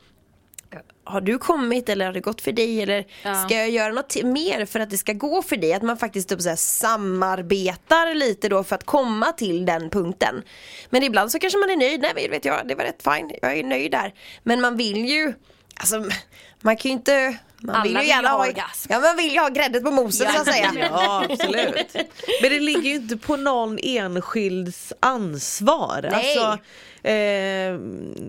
har 1.05 1.21
du 1.21 1.39
kommit 1.39 1.89
eller 1.89 2.07
har 2.07 2.13
det 2.13 2.21
gått 2.21 2.41
för 2.41 2.53
dig 2.53 2.83
eller 2.83 3.05
ska 3.47 3.55
jag 3.55 3.71
göra 3.71 3.93
något 3.93 4.23
mer 4.25 4.67
för 4.67 4.81
att 4.81 4.91
det 4.91 4.99
ska 4.99 5.13
gå 5.13 5.43
för 5.43 5.57
dig? 5.57 5.73
Att 5.73 5.83
man 5.83 5.97
faktiskt 5.97 6.29
typ 6.29 6.41
så 6.41 6.49
här 6.49 6.57
samarbetar 6.57 8.15
lite 8.15 8.49
då 8.49 8.65
för 8.65 8.75
att 8.75 8.85
komma 8.85 9.33
till 9.33 9.67
den 9.67 9.91
punkten. 9.91 10.43
Men 10.91 11.03
ibland 11.03 11.33
så 11.33 11.39
kanske 11.39 11.59
man 11.59 11.71
är 11.71 11.77
nöjd, 11.77 12.01
nej 12.01 12.13
men 12.15 12.31
vet 12.31 12.45
jag, 12.45 12.69
det 12.69 12.75
var 12.75 12.85
rätt 12.85 13.03
fine, 13.03 13.31
jag 13.43 13.59
är 13.59 13.65
nöjd 13.65 13.91
där. 13.91 14.15
Men 14.43 14.61
man 14.61 14.77
vill 14.77 15.05
ju, 15.05 15.35
alltså 15.77 16.05
man 16.61 16.77
kan 16.77 16.89
ju 16.89 16.93
inte 16.93 17.39
man 17.65 17.75
Alla 17.77 17.83
vill 17.83 17.93
ju 17.93 17.99
vill 17.99 18.09
gärna 18.09 18.29
ha 18.29 18.37
ha, 18.37 18.47
orgasm. 18.47 18.93
ja, 18.93 19.01
man 19.01 19.17
vill 19.17 19.33
ju 19.33 19.39
ha 19.39 19.49
gräddet 19.49 19.85
på 19.85 19.91
moset 19.91 20.33
så 20.33 20.41
att 20.41 20.47
säga. 20.47 20.73
Ja 20.77 21.25
absolut. 21.31 21.97
Men 22.43 22.51
det 22.51 22.61
ligger 22.61 22.83
ju 22.83 22.95
inte 22.95 23.17
på 23.17 23.37
någon 23.37 23.79
enskilds 23.83 24.93
ansvar. 25.01 26.09
Nej. 26.11 26.39
Alltså, 26.39 26.59
eh, 27.05 27.79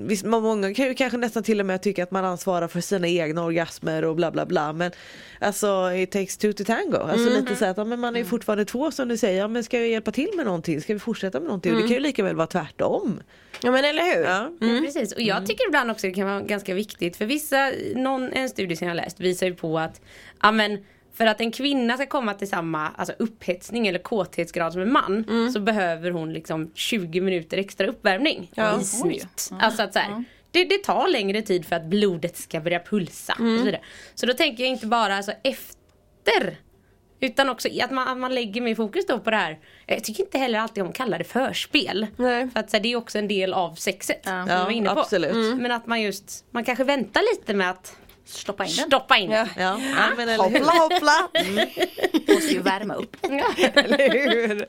visst, 0.06 0.26
många 0.26 0.74
kan 0.74 0.86
ju 0.86 0.94
kanske 0.94 1.18
nästan 1.18 1.44
till 1.44 1.60
och 1.60 1.66
med 1.66 1.82
tycka 1.82 2.04
att 2.04 2.12
man 2.12 2.26
ansvarar 2.26 2.68
för 2.68 2.82
sina 2.82 3.08
egna 3.08 3.44
orgasmer 3.44 4.06
och 4.06 4.16
bla 4.16 4.32
bla 4.32 4.46
bla. 4.46 4.74
Men 4.74 4.92
alltså 5.40 5.92
it 5.94 6.12
takes 6.12 6.38
two 6.38 6.52
to 6.52 6.64
tango. 6.64 6.98
Alltså 6.98 7.30
lite 7.30 7.56
så 7.56 7.66
att 7.66 7.78
ja, 7.78 7.84
men 7.84 8.00
man 8.00 8.16
är 8.16 8.20
ju 8.20 8.26
fortfarande 8.26 8.66
två 8.66 8.92
som 8.92 9.08
du 9.08 9.18
säger. 9.18 9.40
Ja, 9.40 9.48
men 9.48 9.64
ska 9.64 9.80
jag 9.80 9.88
hjälpa 9.88 10.12
till 10.12 10.30
med 10.36 10.46
någonting? 10.46 10.82
Ska 10.82 10.94
vi 10.94 11.00
fortsätta 11.00 11.40
med 11.40 11.48
någonting? 11.48 11.72
Och 11.72 11.82
Det 11.82 11.88
kan 11.88 11.94
ju 11.94 12.00
lika 12.00 12.24
väl 12.24 12.36
vara 12.36 12.48
tvärtom. 12.48 13.22
Ja 13.62 13.72
men 13.72 13.86
eller 13.86 14.16
hur? 14.16 14.24
Ja. 14.24 14.52
Ja, 14.60 14.82
precis. 14.86 15.12
Och 15.12 15.22
jag 15.22 15.46
tycker 15.46 15.68
ibland 15.68 15.92
också 15.92 16.08
det 16.08 16.14
kan 16.14 16.28
vara 16.28 16.42
ganska 16.42 16.74
viktigt 16.74 17.18
för 17.18 17.26
vissa, 17.26 17.72
någon, 17.96 18.34
en 18.34 18.50
studie 18.50 18.76
som 18.76 18.88
jag 18.88 18.96
läst 18.96 19.20
visar 19.20 19.48
ju 19.48 19.56
på 19.56 19.80
att 19.80 20.02
ja, 20.42 20.52
men, 20.52 20.84
för 21.18 21.26
att 21.26 21.42
en 21.42 21.52
kvinna 21.52 21.96
ska 21.98 22.06
komma 22.06 22.34
till 22.34 22.50
samma 22.50 22.90
alltså 22.96 23.14
upphetsning 23.20 23.88
eller 23.88 24.00
kåthetsgrad 24.00 24.74
som 24.74 24.82
en 24.82 24.92
man 24.92 25.26
så 25.54 25.60
behöver 25.60 26.12
hon 26.12 26.34
liksom 26.34 26.72
20 26.76 27.22
minuter 27.22 27.58
extra 27.58 27.88
uppvärmning 27.88 28.52
Ja. 28.56 28.82
i 28.82 28.84
snitt. 28.84 29.50
Alltså 29.60 29.84
att 29.84 29.94
så 29.94 30.00
här, 30.00 30.24
det, 30.52 30.64
det 30.66 30.84
tar 30.84 31.08
längre 31.08 31.42
tid 31.42 31.66
för 31.66 31.76
att 31.76 31.86
blodet 31.86 32.38
ska 32.38 32.60
börja 32.60 32.80
pulsa. 32.80 33.34
Och 33.34 33.74
så, 34.20 34.26
då 34.26 34.34
tänker 34.34 34.64
jag 34.64 34.72
inte 34.72 34.88
bara 34.88 35.16
alltså 35.16 35.32
efter 35.44 36.58
utan 37.20 37.50
också 37.50 37.70
att 37.84 37.92
man, 37.92 38.08
att 38.08 38.18
man 38.18 38.36
lägger 38.36 38.62
mer 38.62 38.76
fokus 38.76 39.06
då 39.08 39.20
på 39.20 39.32
det 39.32 39.38
här. 39.38 39.60
Jag 39.86 40.04
tycker 40.04 40.24
inte 40.24 40.38
heller 40.38 40.60
alltid 40.60 40.84
om 40.84 40.90
att 40.90 40.96
kalla 40.96 41.18
det 41.18 41.24
förspel. 41.24 42.08
Nej. 42.16 42.50
För 42.50 42.60
att 42.60 42.70
så 42.70 42.78
här, 42.78 42.84
det 42.84 42.92
är 42.92 42.96
också 42.96 43.18
en 43.20 43.28
del 43.28 43.54
av 43.54 43.76
sexet. 43.76 44.24
Som 44.24 44.46
Ja, 44.50 44.64
var 44.64 44.72
inne 44.72 44.90
på. 44.94 45.00
absolut. 45.00 45.58
Men 45.62 45.72
att 45.72 45.88
man 45.88 46.02
just, 46.02 46.46
man 46.52 46.64
kanske 46.64 46.84
väntar 46.84 47.22
lite 47.36 47.54
med 47.54 47.70
att 47.70 47.98
Stoppa 48.26 48.66
in 48.66 48.76
den. 48.76 48.88
stoppa 48.88 49.18
in. 49.18 49.32
Ja. 49.32 49.48
Ja, 49.58 49.80
ja 49.80 50.10
men 50.18 50.30
eller 50.30 50.50
hur? 50.50 50.60
Hoppla 50.60 50.72
hoppla! 50.72 51.30
Måste 52.34 52.54
ju 52.54 52.62
värma 52.62 52.96
upp. 52.96 53.16
eller 53.24 54.10
hur? 54.12 54.68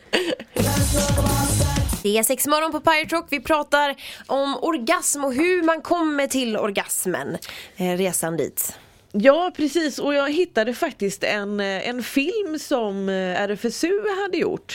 Det 2.03 2.19
är 2.19 2.23
sex 2.23 2.47
morgon 2.47 2.73
på 2.73 2.81
Pirate 2.81 3.17
Rock. 3.17 3.27
Vi 3.31 3.41
pratar 3.41 3.95
om 4.27 4.57
orgasm 4.63 5.25
och 5.25 5.35
hur 5.35 5.63
man 5.63 5.81
kommer 5.83 6.27
till 6.27 6.57
orgasmen. 6.57 7.39
Eh, 7.77 7.97
resan 7.97 8.37
dit. 8.37 8.79
Ja 9.13 9.53
precis 9.57 9.99
och 9.99 10.15
jag 10.15 10.33
hittade 10.33 10.75
faktiskt 10.75 11.25
en, 11.25 11.61
eh, 11.61 11.89
en 11.89 12.03
film 12.03 12.59
som 12.59 13.09
eh, 13.09 13.41
RFSU 13.41 14.01
hade 14.23 14.39
gjort. 14.39 14.75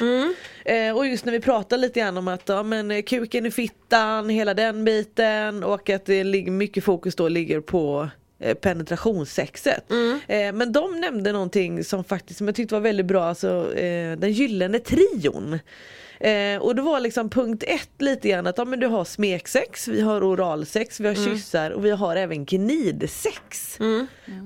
Eh, 0.65 0.97
och 0.97 1.07
just 1.07 1.25
när 1.25 1.31
vi 1.31 1.39
pratar 1.39 1.77
lite 1.77 1.99
grann 1.99 2.17
om 2.17 2.27
att 2.27 2.49
ja, 2.49 2.63
men, 2.63 3.03
kuken 3.03 3.45
i 3.45 3.51
fittan, 3.51 4.29
hela 4.29 4.53
den 4.53 4.85
biten 4.85 5.63
och 5.63 5.89
att 5.89 6.05
det 6.05 6.23
ligger 6.23 6.51
mycket 6.51 6.83
fokus 6.83 7.15
då 7.15 7.27
ligger 7.27 7.61
på 7.61 8.09
penetrationssexet. 8.61 9.91
Eh, 10.27 10.53
men 10.53 10.71
de 10.71 10.99
nämnde 10.99 11.31
någonting 11.31 11.83
som 11.83 12.03
faktiskt 12.03 12.37
som 12.37 12.47
jag 12.47 12.55
tyckte 12.55 12.75
var 12.75 12.81
väldigt 12.81 13.05
bra, 13.05 13.23
alltså, 13.23 13.75
eh, 13.75 14.17
den 14.17 14.31
gyllene 14.31 14.79
trion. 14.79 15.59
Eh, 16.23 16.61
och 16.61 16.75
det 16.75 16.81
var 16.81 16.99
liksom 16.99 17.29
punkt 17.29 17.63
ett 17.67 17.89
lite 17.99 18.29
grann 18.29 18.47
att 18.47 18.57
ja, 18.57 18.65
men 18.65 18.79
du 18.79 18.87
har 18.87 19.05
smeksex, 19.05 19.87
vi 19.87 20.01
har 20.01 20.21
oralsex, 20.33 20.99
vi 20.99 21.07
har 21.07 21.15
kyssar 21.15 21.71
och 21.71 21.85
vi 21.85 21.89
har 21.91 22.15
även 22.15 22.45
gnidsex. 22.45 23.77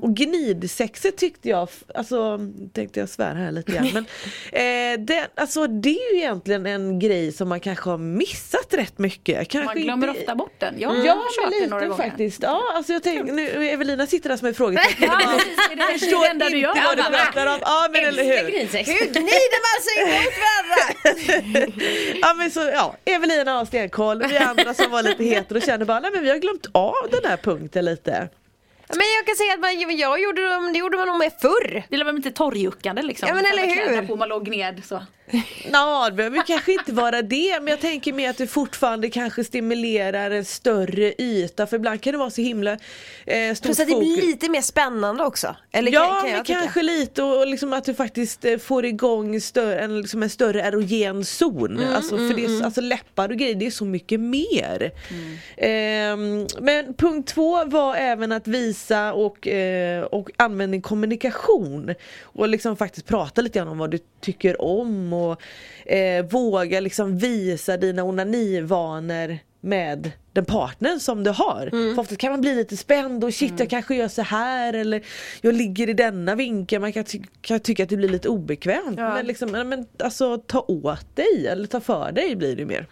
Och 0.02 0.16
gnidsexet 0.16 1.18
tyckte 1.18 1.50
jag, 1.50 1.70
alltså 1.96 2.40
tänkte 2.74 3.00
jag 3.00 3.10
svära 3.10 3.34
här 3.34 3.52
lite 3.52 3.72
grann 3.72 3.90
men 3.94 4.06
eh, 4.52 5.00
det, 5.06 5.28
alltså, 5.36 5.68
det 5.68 5.90
är 5.90 6.14
ju 6.14 6.20
egentligen 6.20 6.66
en 6.66 7.00
grej 7.00 7.32
som 7.32 7.50
man 7.50 7.60
kanske 7.60 7.90
har 7.90 7.98
missat 7.98 8.74
rätt 8.74 8.98
mycket. 9.00 9.50
Kanske 9.50 9.66
Man 9.76 9.84
glömmer 9.84 10.08
inte- 10.08 10.20
ofta 10.20 10.36
bort 10.36 10.56
den. 10.60 10.76
Jag 10.80 10.92
Ja 10.92 10.98
har 10.98 11.06
men 11.06 11.52
kört 11.52 11.62
det 11.62 11.68
några 11.70 11.80
lite 11.84 11.90
gånger. 11.98 12.10
faktiskt. 12.10 12.44
Ja, 12.44 12.62
alltså 12.76 12.94
jag 12.94 13.04
tänker, 13.04 13.34
nu, 13.34 13.70
Evelina 13.70 14.08
sitter 14.08 14.30
där 14.30 14.38
som 14.38 14.48
ett 14.48 14.58
frågetecken. 14.58 15.10
Ja. 15.22 15.40
Det 15.70 15.74
är 15.74 16.22
det- 16.24 16.28
enda 16.30 16.50
du 16.50 16.58
gör. 16.58 16.76
vad 16.86 16.98
du 16.98 17.04
pratar 17.04 17.48
om. 17.48 17.58
Ja 17.62 17.88
men 17.94 18.06
eller 18.06 18.24
hur. 18.24 18.52
Hur 18.86 19.06
gnider 19.14 19.62
man 19.66 19.82
sig 19.86 20.06
mot 20.14 20.34
varandra? 20.46 21.65
Ja 22.22 22.34
men 22.34 22.52
så 22.52 22.60
ja, 22.60 22.96
Evelina 23.06 23.52
har 23.52 23.66
stenkoll, 23.66 24.24
vi 24.30 24.38
andra 24.38 24.74
som 24.74 24.92
var 24.92 25.04
lite 25.04 25.24
hetero 25.24 25.62
kände 25.62 25.86
bara 25.86 26.00
nej 26.00 26.12
men 26.14 26.24
vi 26.24 26.30
har 26.30 26.38
glömt 26.38 26.66
av 26.72 26.94
den 27.12 27.30
här 27.30 27.38
punkten 27.38 27.86
lite. 27.86 28.30
Men 28.90 29.06
jag 29.18 29.26
kan 29.26 29.36
säga 29.36 29.54
att 29.54 29.60
man, 29.60 29.98
jag 29.98 30.22
gjorde 30.22 30.50
dem, 30.50 30.74
det 30.74 30.80
gjorde 30.80 30.98
man 30.98 31.08
nog 31.08 31.18
med 31.18 31.32
förr. 31.42 31.84
Det 31.90 32.04
var 32.04 32.16
inte 32.16 32.32
torrjuckande 32.32 33.02
liksom. 33.02 33.28
Ja, 33.28 33.36
men 33.36 33.46
eller 33.46 33.92
hur? 34.02 34.08
På, 34.08 34.16
man 34.16 34.30
låg 34.30 34.48
ned 34.48 34.82
så. 34.86 35.02
Ja, 35.74 36.10
det 36.10 36.16
behöver 36.16 36.44
kanske 36.48 36.74
inte 36.74 36.94
vara 36.94 37.22
det 37.22 37.60
men 37.60 37.68
jag 37.68 37.80
tänker 37.80 38.14
mer 38.14 38.30
att 38.30 38.38
det 38.38 38.48
fortfarande 38.48 39.10
kanske 39.10 39.44
stimulerar 39.44 40.32
en 40.32 40.46
större 40.46 41.14
yta 41.18 41.68
för 41.68 41.78
ibland 41.78 42.02
kan 42.02 42.12
det 42.12 42.18
vara 42.18 42.30
så 42.30 42.42
himla 42.42 42.72
eh, 43.26 43.54
stort 43.54 43.66
Plus 43.66 43.80
att 43.80 43.88
det 43.88 43.96
blir 43.96 44.22
lite 44.22 44.50
mer 44.50 44.62
spännande 44.62 45.24
också. 45.24 45.56
Eller 45.72 45.92
Ja 45.92 46.06
kan, 46.06 46.22
kan 46.22 46.32
men 46.32 46.46
tycka. 46.46 46.60
kanske 46.60 46.84
lite 46.84 47.24
och 47.24 47.46
och 47.46 47.52
liksom 47.52 47.74
att 47.74 47.84
du 47.84 47.94
faktiskt 47.94 48.46
eh, 48.46 48.58
får 48.58 48.86
igång 48.86 49.42
större, 49.42 49.80
en, 49.80 50.02
liksom 50.02 50.24
en 50.24 50.30
större 50.30 50.62
erogen 50.62 51.26
zon. 51.26 51.78
Mm, 51.78 51.96
alltså, 51.96 52.18
för 52.18 52.34
det 52.34 52.46
är, 52.46 52.64
alltså 52.66 52.82
läppar 52.82 53.30
och 53.30 53.38
grejer 53.38 53.56
det 53.56 53.66
är 53.66 53.72
så 53.72 53.86
mycket 53.86 54.20
mer. 54.20 54.92
Mm. 55.10 55.38
Ehm, 55.58 56.48
men 56.60 56.94
punkt 56.94 57.30
två 57.30 57.66
var 57.66 57.96
även 57.96 58.32
att 58.32 58.48
visa 58.48 59.14
och, 59.14 59.48
eh, 59.48 60.04
och 60.04 60.30
användning 60.38 60.82
kommunikation. 60.82 61.96
Och 62.24 62.50
liksom 62.50 62.78
faktiskt 62.78 63.08
prata 63.08 63.42
lite 63.42 63.60
grann 63.60 63.68
om 63.68 63.78
vad 63.78 63.92
du 63.92 64.00
tycker 64.22 64.62
om 64.62 65.14
och 65.16 65.42
eh, 65.92 66.26
våga 66.26 66.80
liksom 66.80 67.18
visa 67.18 67.78
dina 67.78 68.04
onanivanor 68.04 69.38
med 69.62 70.12
den 70.34 70.46
partnern 70.46 71.00
som 71.00 71.24
du 71.24 71.30
har. 71.32 71.70
För 71.96 72.02
ofta 72.02 72.16
kan 72.16 72.32
man 72.32 72.42
bli 72.42 72.56
lite 72.56 72.78
spänd 72.78 73.24
och 73.24 73.34
shit 73.34 73.54
jag 73.60 73.70
kanske 73.70 73.96
gör 73.96 74.08
så 74.08 74.22
här 74.22 74.74
eller 74.74 75.02
jag 75.42 75.54
ligger 75.56 75.90
i 75.90 75.94
denna 75.94 76.36
vinkel. 76.36 76.82
Man 76.82 76.94
kan, 76.94 77.04
ty- 77.04 77.22
kan 77.42 77.60
tycka 77.60 77.84
att 77.84 77.90
det 77.90 77.98
blir 77.98 78.10
lite 78.10 78.30
obekvämt. 78.30 78.98
Men, 79.14 79.26
liksom, 79.26 79.52
men, 79.52 79.86
alltså 80.00 80.38
ta 80.38 80.60
åt 80.68 81.16
dig 81.16 81.48
eller 81.48 81.68
ta 81.68 81.80
för 81.80 82.12
dig 82.12 82.36
blir 82.36 82.56
det 82.56 82.66
mer. 82.66 82.88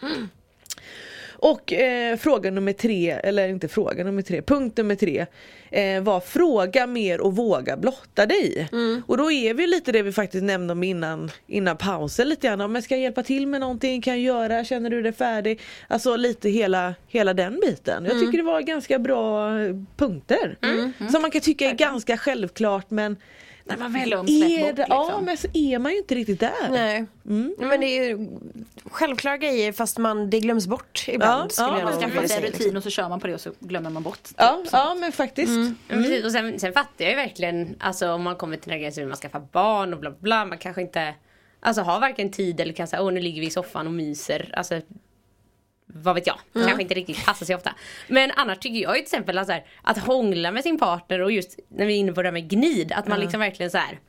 Och 1.44 1.74
eh, 1.74 2.18
fråga 2.18 2.52
nummer 2.52 2.74
tre, 2.74 3.10
eller 3.12 3.48
inte 3.48 3.68
fråga 3.68 4.04
nummer 4.04 4.22
tre, 4.22 4.42
punkt 4.42 4.78
nummer 4.78 4.96
tre 4.96 5.26
eh, 5.72 6.04
var 6.04 6.20
fråga 6.20 6.88
mer 6.88 7.22
och 7.22 7.36
våga 7.36 7.78
blotta 7.78 8.26
dig. 8.26 8.68
Och 9.08 9.18
då 9.18 9.32
är 9.32 9.54
vi 9.54 9.68
lite 9.68 9.92
det 9.92 10.02
vi 10.02 10.12
faktiskt 10.12 10.44
nämnde 10.44 10.72
om 10.72 10.84
innan, 10.84 11.32
innan 11.48 11.78
pausen 11.78 12.30
lite 12.30 12.48
grann. 12.48 12.72
Men 12.72 12.82
ska 12.82 12.96
jag 12.96 13.02
hjälpa 13.02 13.24
till 13.24 13.48
med 13.48 13.62
någonting? 13.62 14.02
Kan 14.02 14.14
jag 14.14 14.22
göra? 14.22 14.64
Känner 14.64 14.90
du 14.90 15.02
dig 15.02 15.14
färdig? 15.14 15.62
Alltså 15.88 16.16
lite 16.16 16.50
hela, 16.50 16.96
hela 17.08 17.34
den 17.34 17.60
biten. 17.60 18.06
Jag 18.06 18.20
tycker 18.20 18.38
det 18.38 18.44
var 18.44 18.62
ganska 18.62 19.00
bra 19.00 19.60
eh, 19.60 19.76
punkter. 19.98 20.58
Som 21.12 21.22
man 21.22 21.32
kan 21.32 21.42
tycka 21.42 21.70
är 21.70 21.74
ganska 21.74 22.18
självklart 22.18 22.90
men 22.90 23.18
när 23.65 23.77
man 23.77 23.93
väl 23.93 24.10
lätt 24.10 24.20
är 24.20 24.67
bort, 24.67 24.75
det, 24.75 24.86
ja 24.89 25.03
liksom. 25.03 25.25
men 25.25 25.38
så 25.38 25.48
är 25.53 25.79
man 25.79 25.91
ju 25.91 25.98
inte 25.98 26.15
riktigt 26.15 26.39
där. 26.39 26.70
Nej. 26.70 27.05
Mm. 27.25 27.55
Men 27.58 27.79
det 27.79 27.86
är 27.86 28.03
ju 28.03 28.27
självklara 28.86 29.38
grejer 29.38 29.72
fast 29.72 29.98
man, 29.98 30.29
det 30.29 30.39
glöms 30.39 30.67
bort 30.67 31.05
ibland. 31.08 31.51
Ja, 31.58 31.79
ja, 31.79 31.84
Man 31.84 31.93
skaffar 32.01 32.27
sig 32.27 32.38
en 32.38 32.43
liksom. 32.43 32.60
rutin 32.65 32.77
och 32.77 32.84
så 32.84 32.89
kör 32.89 33.10
man 33.10 33.20
på 33.20 33.27
det 33.27 33.34
och 33.34 33.41
så 33.41 33.51
glömmer 33.60 33.89
man 33.89 34.03
bort. 34.03 34.24
typ. 34.24 34.36
Ja, 34.38 34.63
ja 34.72 34.96
men 35.00 35.12
faktiskt. 35.12 35.53
Ja, 35.88 35.96
precis. 35.96 36.25
Och 36.25 36.32
sen, 36.32 36.60
sen 36.60 36.74
fattar 36.74 37.05
jag 37.05 37.10
ju 37.10 37.15
verkligen, 37.15 37.75
alltså 37.79 38.12
om 38.12 38.24
man 38.24 38.36
kommer 38.36 38.58
till 38.58 38.70
den 38.70 38.74
här 38.74 38.79
gränsen 38.84 39.01
hur 39.01 39.10
man 39.10 39.17
skaffar 39.17 39.48
barn 39.51 39.93
och 39.93 40.00
bla 40.00 40.12
bla, 40.12 40.46
man 40.46 40.58
kanske 40.58 40.82
inte 40.82 41.13
Alltså 41.65 41.82
har 41.82 42.00
varken 42.00 42.32
tid 42.32 42.60
eller 42.60 42.74
kan 42.74 42.88
säga 42.88 43.03
åh 43.03 43.12
nu 43.12 43.20
ligger 43.20 43.41
vi 43.41 43.48
i 43.48 43.50
soffan 43.50 43.88
och 43.88 43.93
myser. 43.93 44.50
Alltså 44.53 44.82
vad 45.96 46.16
vet 46.16 46.28
jag, 46.28 46.40
kanske 46.54 46.82
inte 46.82 46.94
riktigt 46.94 47.26
passar 47.26 47.46
sig 47.46 47.56
ofta. 47.56 47.76
Men 48.08 48.32
annars 48.36 48.58
tycker 48.60 48.80
jag 48.80 48.96
ju 48.96 49.02
till 49.02 49.04
exempel 49.04 49.38
att, 49.38 49.48
så 49.48 49.54
här, 49.54 49.66
att 49.82 49.98
hångla 49.98 50.52
med 50.52 50.64
sin 50.64 50.80
partner 50.80 51.20
och 51.22 51.32
just 51.32 51.60
när 51.70 51.86
vi 51.86 51.94
är 51.94 51.98
inne 51.98 52.14
på 52.14 52.22
det 52.22 52.28
här 52.28 52.34
med 52.34 52.50
gnid, 52.50 52.92
att 52.92 53.08
man 53.08 53.20
liksom 53.20 53.40
verkligen 53.40 53.72
så 53.72 53.78
här 53.78 54.00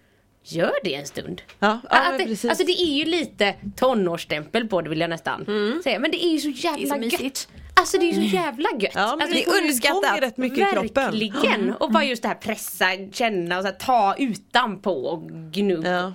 Gör 0.46 0.72
det 0.84 0.94
en 0.94 1.06
stund. 1.06 1.42
Ja, 1.58 1.80
ja, 1.90 2.14
det, 2.18 2.44
alltså 2.48 2.64
det 2.64 2.72
är 2.72 2.94
ju 2.98 3.04
lite 3.04 3.54
tonårsstämpel 3.76 4.68
på 4.68 4.80
det 4.82 4.90
vill 4.90 5.00
jag 5.00 5.10
nästan 5.10 5.44
säga. 5.84 5.98
Men 5.98 6.10
det 6.10 6.24
är 6.24 6.28
ju 6.32 6.38
så 6.38 6.48
jävla 6.48 6.78
Det 6.78 6.84
är 6.84 6.88
så 6.88 6.96
mysigt. 6.96 7.22
gött. 7.22 7.48
Alltså 7.76 7.98
det 7.98 8.04
är 8.04 8.12
ju 8.12 8.28
så 8.30 8.36
jävla 8.36 8.68
gött. 8.78 8.92
Ja, 8.94 9.00
alltså, 9.02 9.28
det 9.28 9.44
är 9.44 9.56
underskattat. 9.62 10.20
rätt 10.20 10.36
mycket 10.36 10.58
i 10.58 10.72
kroppen. 10.72 11.04
Verkligen! 11.10 11.72
Och 11.74 11.92
bara 11.92 12.04
just 12.04 12.22
det 12.22 12.28
här 12.28 12.34
pressa, 12.34 12.86
känna 13.12 13.56
och 13.56 13.62
så 13.62 13.68
här, 13.68 13.74
ta 13.76 14.14
utanpå 14.18 14.92
och 15.06 15.22
gnugg. 15.30 15.86
Ja. 15.86 16.12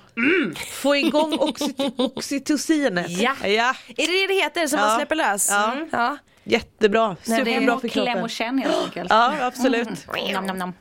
Få 0.72 0.96
igång 0.96 1.34
oxy- 1.34 1.92
oxytocinet. 1.98 3.10
Ja. 3.10 3.36
ja. 3.44 3.74
Är 3.98 4.08
det 4.08 4.14
det 4.22 4.28
det 4.28 4.34
heter 4.44 4.68
som 4.68 4.80
Ja. 4.80 4.86
man 4.86 4.96
släpper 4.98 5.16
lös? 5.16 5.50
Ja. 5.52 5.72
Mm. 5.72 5.90
ja. 5.92 6.18
Jättebra, 6.44 7.08
Nej, 7.08 7.44
det 7.44 7.52
är 7.52 7.54
superbra 7.56 7.80
för 7.80 7.88
kläm 7.88 8.06
kroppen. 8.06 8.24
och 8.24 8.30
känn 8.30 8.58
helt 8.60 8.86
enkelt. 8.86 9.08
Ja 9.10 9.34
absolut. 9.42 9.90
Nam, 10.34 10.46
nam, 10.46 10.58
nam. 10.58 10.74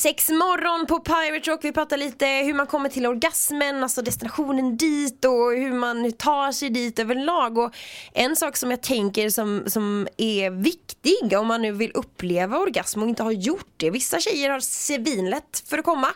Sex 0.00 0.28
morgon 0.28 0.86
på 0.86 1.00
Pirate 1.00 1.50
Rock. 1.50 1.64
Vi 1.64 1.72
pratar 1.72 1.96
lite 1.96 2.26
hur 2.26 2.54
man 2.54 2.66
kommer 2.66 2.88
till 2.88 3.06
orgasmen, 3.06 3.82
alltså 3.82 4.02
destinationen 4.02 4.76
dit 4.76 5.24
och 5.24 5.52
hur 5.52 5.72
man 5.72 6.12
tar 6.12 6.52
sig 6.52 6.70
dit 6.70 6.98
överlag. 6.98 7.58
Och 7.58 7.74
en 8.12 8.36
sak 8.36 8.56
som 8.56 8.70
jag 8.70 8.82
tänker 8.82 9.30
som, 9.30 9.62
som 9.66 10.08
är 10.16 10.50
viktig 10.50 11.38
om 11.38 11.46
man 11.46 11.62
nu 11.62 11.72
vill 11.72 11.90
uppleva 11.94 12.58
orgasm 12.58 13.02
och 13.02 13.08
inte 13.08 13.22
har 13.22 13.32
gjort 13.32 13.72
det. 13.76 13.90
Vissa 13.90 14.20
tjejer 14.20 14.50
har 14.50 14.60
svinlätt 14.60 15.64
för 15.66 15.78
att 15.78 15.84
komma. 15.84 16.08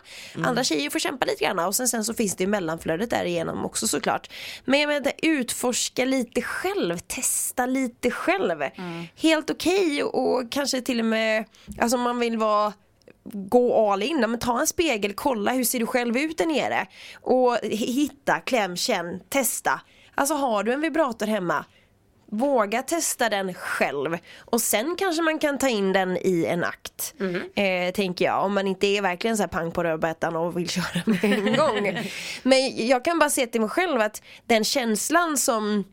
Andra 0.43 0.63
tjejer 0.63 0.89
får 0.89 0.99
kämpa 0.99 1.25
lite 1.25 1.43
grann 1.43 1.59
och 1.59 1.75
sen, 1.75 1.87
sen 1.87 2.03
så 2.03 2.13
finns 2.13 2.35
det 2.35 2.43
ju 2.43 2.47
mellanflödet 2.47 3.09
därigenom 3.09 3.65
också 3.65 3.87
såklart. 3.87 4.29
Men 4.65 4.79
jag 4.79 4.87
menar 4.87 5.11
utforska 5.21 6.05
lite 6.05 6.41
själv, 6.41 6.97
testa 6.97 7.65
lite 7.65 8.11
själv. 8.11 8.63
Helt 9.15 9.49
okej 9.49 10.03
och, 10.03 10.35
och 10.35 10.51
kanske 10.51 10.81
till 10.81 10.99
och 10.99 11.05
med, 11.05 11.45
alltså 11.79 11.97
om 11.97 12.03
man 12.03 12.19
vill 12.19 12.37
vara 12.37 12.73
gå 13.33 13.91
all 13.91 14.03
in, 14.03 14.19
men 14.19 14.39
ta 14.39 14.59
en 14.59 14.67
spegel, 14.67 15.13
kolla 15.13 15.51
hur 15.51 15.63
ser 15.63 15.79
du 15.79 15.85
själv 15.85 16.17
ut 16.17 16.37
där 16.37 16.45
nere 16.45 16.87
och 17.21 17.57
hitta, 17.63 18.39
kläm, 18.39 18.75
känn, 18.75 19.19
testa. 19.29 19.81
Alltså 20.15 20.35
har 20.35 20.63
du 20.63 20.73
en 20.73 20.81
vibrator 20.81 21.27
hemma 21.27 21.65
Våga 22.31 22.81
testa 22.81 23.29
den 23.29 23.53
själv 23.53 24.17
och 24.39 24.61
sen 24.61 24.95
kanske 24.97 25.21
man 25.21 25.39
kan 25.39 25.57
ta 25.57 25.69
in 25.69 25.93
den 25.93 26.17
i 26.17 26.45
en 26.45 26.63
akt. 26.63 27.13
Eh, 27.55 27.93
tänker 27.93 28.25
jag, 28.25 28.45
om 28.45 28.53
man 28.53 28.67
inte 28.67 28.87
är 28.87 29.01
verkligen 29.01 29.37
så 29.37 29.43
här 29.43 29.47
pang 29.47 29.71
på 29.71 29.83
rödbetan 29.83 30.35
och 30.35 30.57
vill 30.57 30.69
köra 30.69 31.01
med 31.05 31.23
en 31.23 31.55
gång. 31.57 31.97
Men 32.43 32.87
jag 32.87 33.05
kan 33.05 33.19
bara 33.19 33.29
se 33.29 33.47
till 33.47 33.61
mig 33.61 33.69
själv 33.69 34.01
att 34.01 34.21
den 34.45 34.63
känslan 34.63 35.37
som 35.37 35.83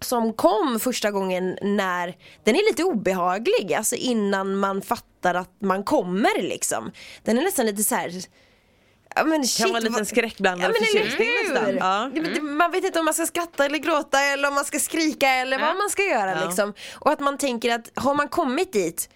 som 0.00 0.32
kom 0.32 0.80
första 0.80 1.10
gången 1.10 1.58
när 1.62 2.16
den 2.44 2.54
är 2.56 2.70
lite 2.70 2.84
obehaglig, 2.84 3.74
alltså 3.74 3.96
innan 3.96 4.56
man 4.56 4.82
fattar 4.82 5.34
att 5.34 5.50
man 5.60 5.84
kommer 5.84 6.42
liksom. 6.42 6.90
Den 7.22 7.38
är 7.38 7.42
nästan 7.42 7.66
lite 7.66 7.82
så 7.84 7.94
här. 7.94 8.10
Ja, 9.16 9.24
men 9.24 9.44
shit, 9.44 9.64
Kan 9.64 9.72
vara 9.72 9.78
en 9.78 9.84
liten 9.84 10.06
skräckblandad 10.06 10.70
eller 10.70 10.86
förtjusning 10.86 11.28
nästan. 11.48 11.76
Ja. 11.76 12.10
Det- 12.34 12.40
Man 12.42 12.70
vet 12.72 12.84
inte 12.84 12.98
om 12.98 13.04
man 13.04 13.14
ska 13.14 13.26
skratta 13.26 13.64
eller 13.64 13.78
gråta 13.78 14.20
eller 14.20 14.48
om 14.48 14.54
man 14.54 14.64
ska 14.64 14.78
skrika 14.78 15.28
eller 15.28 15.58
vad 15.58 15.76
man 15.76 15.90
ska 15.90 16.02
göra 16.02 16.30
Ja. 16.40 16.46
liksom. 16.46 16.74
Och 16.94 17.12
att 17.12 17.20
man 17.20 17.38
tänker 17.38 17.74
att 17.74 17.90
har 17.94 18.14
man 18.14 18.28
kommit 18.28 18.72
dit 18.72 19.08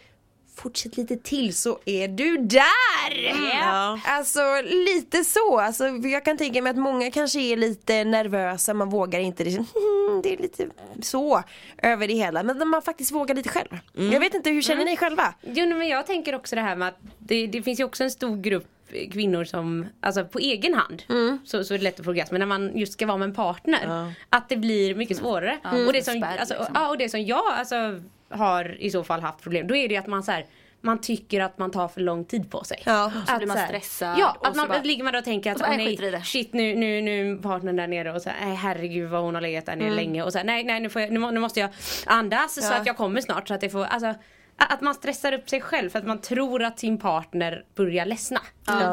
Fortsätt 0.59 0.97
lite 0.97 1.17
till 1.17 1.55
så 1.55 1.79
är 1.85 2.09
du 2.09 2.37
där! 2.37 3.35
Ja. 3.53 4.01
Alltså 4.05 4.41
lite 4.63 5.25
så, 5.25 5.59
alltså, 5.59 5.89
jag 5.89 6.25
kan 6.25 6.37
tänka 6.37 6.63
mig 6.63 6.71
att 6.71 6.77
många 6.77 7.11
kanske 7.11 7.41
är 7.41 7.57
lite 7.57 8.05
nervösa, 8.05 8.75
man 8.75 8.91
vågar 8.91 9.21
inte, 9.21 9.45
det 9.45 9.51
är, 9.51 9.65
det 10.23 10.33
är 10.33 10.37
lite 10.37 10.69
så 11.03 11.43
över 11.83 12.09
det 12.09 12.15
hela. 12.15 12.43
Men 12.43 12.69
man 12.69 12.83
faktiskt 12.83 13.13
vågar 13.13 13.35
lite 13.35 13.49
själv. 13.49 13.79
Jag 13.93 14.21
vet 14.21 14.35
inte, 14.35 14.51
hur 14.51 14.63
känner 14.63 14.85
ni 14.85 14.97
själva? 14.97 15.35
Jo 15.43 15.67
men 15.67 15.89
jag 15.89 16.07
tänker 16.07 16.35
också 16.35 16.57
det 16.57 16.63
här 16.63 16.77
med 16.77 16.89
att 16.89 16.99
det, 17.19 17.47
det 17.47 17.63
finns 17.63 17.81
ju 17.81 17.85
också 17.85 18.05
en 18.05 18.11
stor 18.11 18.37
grupp 18.37 18.67
kvinnor 19.13 19.45
som, 19.45 19.87
alltså 20.01 20.25
på 20.25 20.39
egen 20.39 20.75
hand 20.75 21.03
så, 21.45 21.65
så 21.65 21.75
är 21.75 21.79
det 21.79 21.85
lätt 21.85 21.99
att 21.99 22.05
få 22.05 22.11
orgasm. 22.11 22.35
Men 22.35 22.39
när 22.39 22.47
man 22.47 22.79
just 22.79 22.93
ska 22.93 23.07
vara 23.07 23.17
med 23.17 23.29
en 23.29 23.35
partner, 23.35 24.13
att 24.29 24.49
det 24.49 24.57
blir 24.57 24.95
mycket 24.95 25.17
svårare. 25.17 25.59
och, 25.87 25.93
det 25.93 26.03
som, 26.03 26.15
spärr, 26.15 26.37
alltså, 26.37 26.55
liksom. 26.55 26.75
ja, 26.75 26.89
och 26.89 26.99
det 26.99 27.09
som 27.09 27.23
jag 27.23 27.47
alltså, 27.47 28.01
har 28.31 28.77
i 28.81 28.91
så 28.91 29.05
fall 29.05 29.21
haft 29.21 29.43
problem, 29.43 29.67
då 29.67 29.77
är 29.77 29.89
det 29.89 29.95
ju 29.95 30.01
att 30.01 30.07
man 30.07 30.23
så 30.23 30.33
här, 30.33 30.47
man 30.81 31.01
tycker 31.01 31.41
att 31.41 31.59
man 31.59 31.71
tar 31.71 31.89
för 31.89 32.01
lång 32.01 32.25
tid 32.25 32.51
på 32.51 32.65
sig. 32.65 32.83
Ja. 32.87 33.13
Så 33.27 33.33
Att 33.33 33.39
blir 33.39 33.49
man 33.49 33.57
här- 33.57 33.67
stressad 33.67 34.19
Ja, 34.19 34.37
att 34.43 34.53
så 34.55 34.61
man 34.61 34.69
bara- 34.69 34.83
ligger 34.83 35.05
man 35.05 35.13
då 35.13 35.19
och 35.19 35.25
tänker 35.25 35.51
att 35.51 35.57
och 35.57 35.61
så 35.61 35.67
bara, 35.71 35.77
jag 35.83 35.93
i 35.93 36.11
nej, 36.11 36.23
shit 36.25 36.53
nu, 36.53 36.75
nu, 36.75 37.01
nu 37.03 37.33
är 37.33 37.37
partnern 37.37 37.77
där 37.77 37.87
nere 37.87 38.13
och 38.13 38.23
så 38.23 38.31
här, 38.31 38.47
nej 38.47 38.57
herregud 38.57 39.11
vad 39.11 39.23
hon 39.23 39.35
har 39.35 39.43
legat 39.43 39.67
där 39.67 39.77
nere 39.77 39.91
länge 39.91 40.23
och 40.23 40.33
så 40.33 40.39
här, 40.39 40.45
nej 40.45 40.65
nej 40.65 40.81
nu, 40.81 40.89
får 40.91 41.03
jag, 41.03 41.13
nu, 41.13 41.31
nu 41.31 41.41
måste 41.41 41.61
jag 41.61 41.71
andas 42.07 42.55
så 42.67 42.73
Ja. 42.75 42.81
att 42.81 42.87
jag 42.87 42.97
kommer 42.97 43.21
snart 43.21 43.49
så 43.49 43.55
att 43.55 43.61
det 43.61 43.69
får, 43.71 43.85
alltså 43.85 44.15
att 44.57 44.81
man 44.81 44.95
stressar 44.95 45.33
upp 45.33 45.49
sig 45.51 45.61
själv 45.61 45.91
för 45.91 45.99
att 45.99 46.07
man 46.07 46.21
tror 46.21 46.63
att 46.63 46.79
sin 46.79 46.99
partner 46.99 47.65
börjar 47.75 48.07
ledsna. 48.07 48.41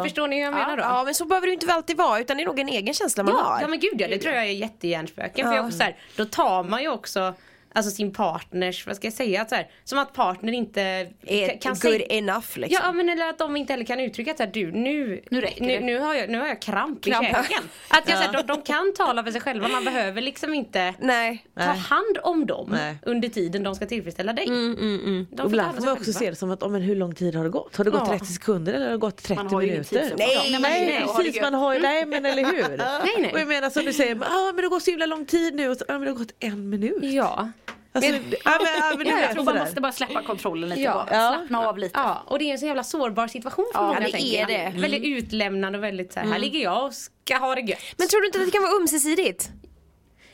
Förstår 0.04 0.28
ni 0.28 0.36
hur 0.36 0.44
jag 0.44 0.54
menar 0.54 0.78
då? 0.78 0.84
Ja 0.84 1.04
men 1.04 1.14
så 1.14 1.26
behöver 1.26 1.48
det 1.48 1.54
inte 1.54 1.74
alltid 1.74 1.98
vara 1.98 2.20
utan 2.20 2.38
det 2.38 2.44
är 2.44 2.46
nog 2.46 2.60
en 2.60 2.70
egen 2.70 2.94
känsla 2.94 3.24
man 3.24 3.34
Ja, 3.38 3.44
har. 3.44 3.62
ja 3.62 3.68
men 3.68 3.80
gud 3.80 3.94
ja, 4.02 4.08
det 4.08 4.18
tror 4.18 4.34
jag 4.34 4.44
är 4.44 4.52
jättehjärnspöken. 4.52 5.48
För 5.48 5.56
jag 5.56 5.74
så 5.74 5.84
här, 5.84 5.96
då 6.16 6.26
tar 6.26 6.64
man 6.64 6.82
ju 6.82 6.90
också 6.90 7.34
Alltså 7.76 7.92
sin 7.92 8.14
partners, 8.14 8.88
vad 8.88 8.96
ska 8.96 9.08
jag 9.08 9.14
säga, 9.14 9.42
att 9.42 9.50
så 9.50 9.56
här, 9.56 9.68
som 9.84 10.00
att 10.00 10.14
partner 10.14 10.54
inte 10.54 10.82
är 11.26 11.62
kan- 11.62 11.72
good 11.74 11.82
säga 11.82 12.06
enough 12.06 12.46
liksom. 12.58 12.80
Ja 12.84 12.92
men 12.92 13.10
eller 13.10 13.30
att 13.30 13.38
de 13.38 13.56
inte 13.56 13.74
heller 13.74 13.86
kan 13.86 14.00
uttrycka 14.00 14.32
att 14.32 14.38
så 14.38 14.44
här, 14.44 14.52
du 14.52 14.72
nu, 14.72 15.22
Nu 15.32 15.42
räcker 15.42 15.62
nu, 15.62 15.68
det." 15.68 15.80
nu, 15.80 16.00
har 16.00 16.14
jag, 16.14 16.30
nu 16.30 16.40
har 16.40 16.48
jag 16.48 16.62
kramp, 16.62 17.04
Kramp. 17.04 17.24
i 17.30 17.34
käken. 17.34 17.64
Att 17.90 18.10
jag, 18.10 18.18
så 18.18 18.24
här, 18.24 18.34
de, 18.34 18.42
de 18.48 18.62
kan 18.62 18.94
tala 18.98 19.24
för 19.24 19.32
sig 19.32 19.42
själva, 19.42 19.68
man 19.68 19.84
behöver 19.86 20.22
liksom 20.22 20.54
inte 20.54 20.94
Nej. 21.00 21.46
ta 21.58 21.62
hand 21.64 22.18
om 22.24 22.46
dem 22.46 22.70
Nej. 22.72 22.96
under 23.04 23.30
tiden 23.30 23.64
de 23.64 23.76
ska 23.76 23.86
tillfredsställa 23.86 24.34
dig. 24.34 24.46
De 24.46 24.54
får 24.54 25.36
ta 25.38 25.42
hand 25.44 25.54
Ibland 25.54 25.70
om 25.70 25.76
får 25.76 25.82
man 25.86 25.92
också 25.94 26.04
själva. 26.06 26.20
se 26.20 26.30
det 26.30 26.36
som 26.36 26.52
att, 26.52 26.64
oh, 26.64 26.70
men 26.72 26.82
hur 26.82 26.96
lång 26.96 27.16
tid 27.16 27.36
har 27.36 27.44
det 27.44 27.50
gått? 27.50 27.76
Har 27.76 27.84
det 27.84 27.92
gått 27.92 28.02
Ja. 28.06 28.18
30 28.18 28.26
sekunder 28.26 28.74
eller 28.74 28.86
har 28.86 28.92
det 28.92 28.98
gått 28.98 29.18
30 29.18 29.36
Man 29.36 29.48
har 29.54 29.62
ju 29.62 29.68
ingen 29.68 29.78
minuter? 29.78 30.10
tid. 30.10 30.14
Nej, 30.18 30.38
Nej, 30.52 30.60
Nej, 30.62 30.86
nej, 31.06 31.16
precis, 31.18 31.42
man 31.42 31.54
har 31.54 31.74
ju, 31.74 31.80
nej 31.82 32.06
men 32.06 32.26
eller 32.26 32.44
hur? 32.46 32.78
nej. 33.22 33.34
Och 33.34 33.40
jag 33.40 33.48
menar 33.48 33.70
som 33.70 33.86
du 33.86 33.94
säger, 33.94 34.16
ah, 34.16 34.52
men 34.54 34.56
det 34.64 34.68
går 34.68 34.80
så 34.80 34.92
himla 34.92 35.06
lång 35.06 35.26
tid 35.26 35.56
nu 35.56 35.70
och 35.70 35.78
så, 35.78 35.86
ah, 35.88 35.92
men 35.94 36.02
det 36.02 36.10
har 36.10 36.18
gått 36.18 36.34
en 36.40 36.70
minut. 36.70 36.98
Ja. 37.04 37.50
Alltså, 37.96 38.12
ja, 38.46 38.60
men 38.98 39.08
Jag 39.08 39.32
tror 39.32 39.44
man 39.44 39.58
måste 39.58 39.82
bara 39.82 39.92
släppa 39.92 40.24
kontrollen 40.24 40.70
lite 40.70 40.82
Ja. 40.82 40.94
bara. 40.94 41.36
Slappna 41.38 41.68
av 41.68 41.78
lite. 41.78 42.00
ja, 42.00 42.24
och 42.28 42.40
det 42.40 42.46
är 42.46 42.52
en 42.52 42.60
så 42.60 42.66
jävla 42.66 42.84
sårbar 42.84 43.28
situation 43.28 43.66
för 43.74 43.80
Ja, 43.82 43.88
många 43.88 44.00
det 44.00 44.12
tänker 44.12 44.38
är 44.42 44.46
det. 44.74 44.82
Väldigt 44.82 45.04
utlämnande 45.04 45.78
och 45.78 45.84
väldigt 45.84 46.14
så 46.14 46.20
här, 46.20 46.28
här 46.28 46.40
ligger 46.40 46.60
jag 46.60 46.86
och 46.86 46.94
ska 46.94 47.38
ha 47.38 47.56
det 47.56 47.62
gött. 47.62 47.80
Men 47.98 48.08
tror 48.08 48.22
du 48.22 48.26
inte 48.28 48.40
att 48.40 48.46
det 48.46 48.52
kan 48.52 48.64
vara 48.64 48.76
ömsesidigt? 48.76 49.50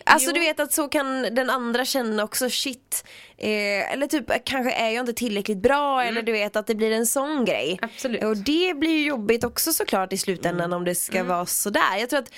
Alltså 0.05 0.27
Jo. 0.29 0.33
du 0.33 0.39
vet 0.39 0.59
att 0.59 0.73
så 0.73 0.87
kan 0.87 1.21
den 1.21 1.49
andra 1.49 1.85
känna 1.85 2.23
också 2.23 2.49
shit 2.49 3.03
eh, 3.37 3.93
Eller 3.93 4.07
typ 4.07 4.25
kanske 4.45 4.71
är 4.71 4.89
jag 4.89 5.01
inte 5.03 5.13
tillräckligt 5.13 5.57
bra 5.61 6.03
eller 6.03 6.21
du 6.21 6.31
vet 6.31 6.55
att 6.55 6.67
det 6.67 6.75
blir 6.75 6.91
en 6.91 7.05
sån 7.05 7.45
grej 7.45 7.79
Absolut. 7.81 8.23
Och 8.23 8.37
det 8.37 8.73
blir 8.77 8.91
ju 8.91 9.05
jobbigt 9.05 9.43
också 9.43 9.73
såklart 9.73 10.13
i 10.13 10.17
slutändan 10.17 10.73
om 10.73 10.85
det 10.85 10.95
ska 10.95 11.23
vara 11.23 11.45
sådär 11.45 11.97
Jag 11.99 12.09
tror 12.09 12.19
att 12.19 12.31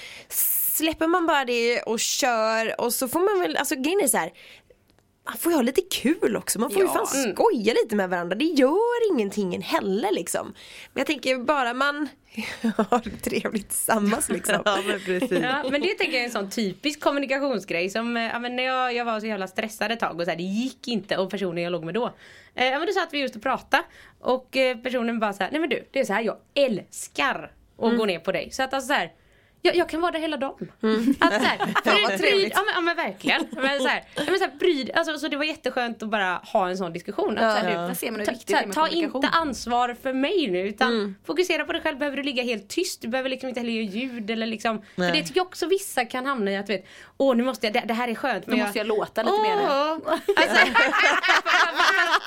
släpper 0.73 1.07
man 1.07 1.25
bara 1.27 1.45
det 1.45 1.81
och 1.81 1.99
kör 1.99 2.81
och 2.81 2.93
så 2.93 3.07
får 3.07 3.19
man 3.19 3.41
väl, 3.41 3.57
alltså 3.57 3.75
grejen 3.75 3.99
är 4.03 4.07
så 4.07 4.17
här. 4.17 4.31
Man 5.25 5.37
får 5.37 5.51
ju 5.51 5.55
ha 5.55 5.61
lite 5.61 5.81
kul 5.81 6.35
också, 6.37 6.59
man 6.59 6.69
får 6.71 6.81
ju 6.81 6.87
fan 6.87 7.07
skoja 7.07 7.73
lite 7.73 7.95
med 7.95 8.09
varandra. 8.09 8.35
Det 8.35 8.45
gör 8.45 9.11
ingenting 9.13 9.61
heller 9.61 10.11
liksom. 10.11 10.47
Men 10.93 11.01
jag 11.01 11.07
tänker 11.07 11.37
bara 11.37 11.73
man 11.73 12.07
har 12.89 13.01
det 13.03 13.17
trevligt 13.29 13.69
tillsammans 13.69 14.29
liksom. 14.29 14.61
Ja 14.65 14.77
men 14.87 14.99
precis. 14.99 15.31
Ja, 15.41 15.63
men 15.71 15.81
det 15.81 15.87
tänker 15.87 16.13
jag 16.13 16.21
är 16.21 16.25
en 16.25 16.31
sån 16.31 16.49
typisk 16.49 16.99
kommunikationsgrej 16.99 17.89
som, 17.89 18.15
ja, 18.15 18.39
men 18.39 18.55
när 18.55 18.63
jag, 18.63 18.93
jag 18.93 19.05
var 19.05 19.19
så 19.19 19.25
jävla 19.25 19.47
stressad 19.47 19.91
ett 19.91 19.99
tag 19.99 20.19
och 20.19 20.23
så 20.25 20.29
här, 20.29 20.37
det 20.37 20.43
gick 20.43 20.87
inte 20.87 21.17
och 21.17 21.29
personen 21.31 21.63
jag 21.63 21.71
låg 21.71 21.83
med 21.83 21.93
då. 21.93 22.13
Eh, 22.55 22.65
ja 22.67 22.77
men 22.79 22.87
då 22.87 22.93
satt 22.93 23.09
vi 23.13 23.19
just 23.19 23.35
och 23.35 23.41
pratade 23.41 23.83
och 24.19 24.57
eh, 24.57 24.77
personen 24.77 25.19
bara 25.19 25.33
så 25.33 25.43
här, 25.43 25.51
nej 25.51 25.59
men 25.61 25.69
du, 25.69 25.87
det 25.91 25.99
är 25.99 26.05
så 26.05 26.13
här 26.13 26.21
jag 26.21 26.37
älskar 26.53 27.51
att 27.77 27.83
Mm. 27.83 27.97
gå 27.97 28.05
ner 28.05 28.19
på 28.19 28.31
dig. 28.31 28.49
Så 28.51 28.63
att 28.63 28.73
alltså 28.73 28.87
så 28.87 28.93
här, 28.93 29.11
jag, 29.65 29.75
jag 29.75 29.89
kan 29.89 30.01
vara 30.01 30.11
där 30.11 30.19
hela 30.19 30.37
dagen. 30.37 30.71
Att, 31.19 31.33
så 31.33 31.39
här, 31.39 31.57
Mm. 31.63 31.73
Fan, 31.83 32.01
vad 32.03 32.11
bry- 32.11 32.17
trevligt. 32.17 32.53
ja, 32.55 32.61
men, 32.65 32.73
ja 32.75 32.81
men 32.81 32.95
verkligen. 32.95 33.47
Men, 33.61 33.79
så 33.79 33.87
här, 33.87 34.03
ja, 34.15 34.21
men, 34.29 34.39
så 34.39 34.45
här, 34.45 34.51
bry, 34.59 34.91
alltså, 34.95 35.17
så 35.17 35.27
det 35.27 35.37
var 35.37 35.43
jätteskönt 35.43 36.03
att 36.03 36.09
bara 36.09 36.41
ha 36.43 36.69
en 36.69 36.77
sån 36.77 36.93
diskussion. 36.93 37.37
Att, 37.37 37.57
så 37.59 37.65
här, 37.67 37.87
Där 37.87 37.93
ser 37.93 38.11
man 38.11 38.19
hur 38.19 38.25
ta, 38.25 38.31
viktigt 38.31 38.49
så 38.49 38.55
här, 38.65 38.73
ta 38.73 38.87
inte 38.87 39.27
ansvar 39.27 39.95
för 40.03 40.13
mig 40.13 40.47
nu 40.51 40.59
utan 40.67 40.87
Mm. 40.93 41.15
fokusera 41.25 41.65
på 41.65 41.73
dig 41.73 41.81
själv. 41.81 41.97
Behöver 41.97 42.17
du 42.17 42.23
ligga 42.23 42.43
helt 42.43 42.69
tyst? 42.69 43.01
Du 43.01 43.07
behöver 43.07 43.29
liksom 43.29 43.49
inte 43.49 43.59
heller 43.61 43.73
göra 43.73 43.85
ljud 43.91 44.29
eller 44.29 44.47
liksom. 44.47 44.77
För 44.81 44.85
Nej. 45.01 45.11
det 45.11 45.23
tycker 45.27 45.39
jag 45.39 45.47
också 45.47 45.65
vissa 45.65 46.05
kan 46.05 46.25
hamna 46.25 46.51
i 46.51 46.57
att 46.57 46.67
du 46.67 46.73
vet, 46.73 46.85
åh 47.17 47.35
nu 47.35 47.43
måste 47.43 47.65
jag, 47.67 47.73
det, 47.73 47.83
det 47.87 47.93
här 47.93 48.07
är 48.07 48.15
skönt. 48.15 48.45
Då 48.47 48.55
måste 48.57 48.77
jag 48.77 48.87
låta 48.87 49.23
lite 49.23 49.41
mer. 49.41 49.53
Alltså, 50.35 50.65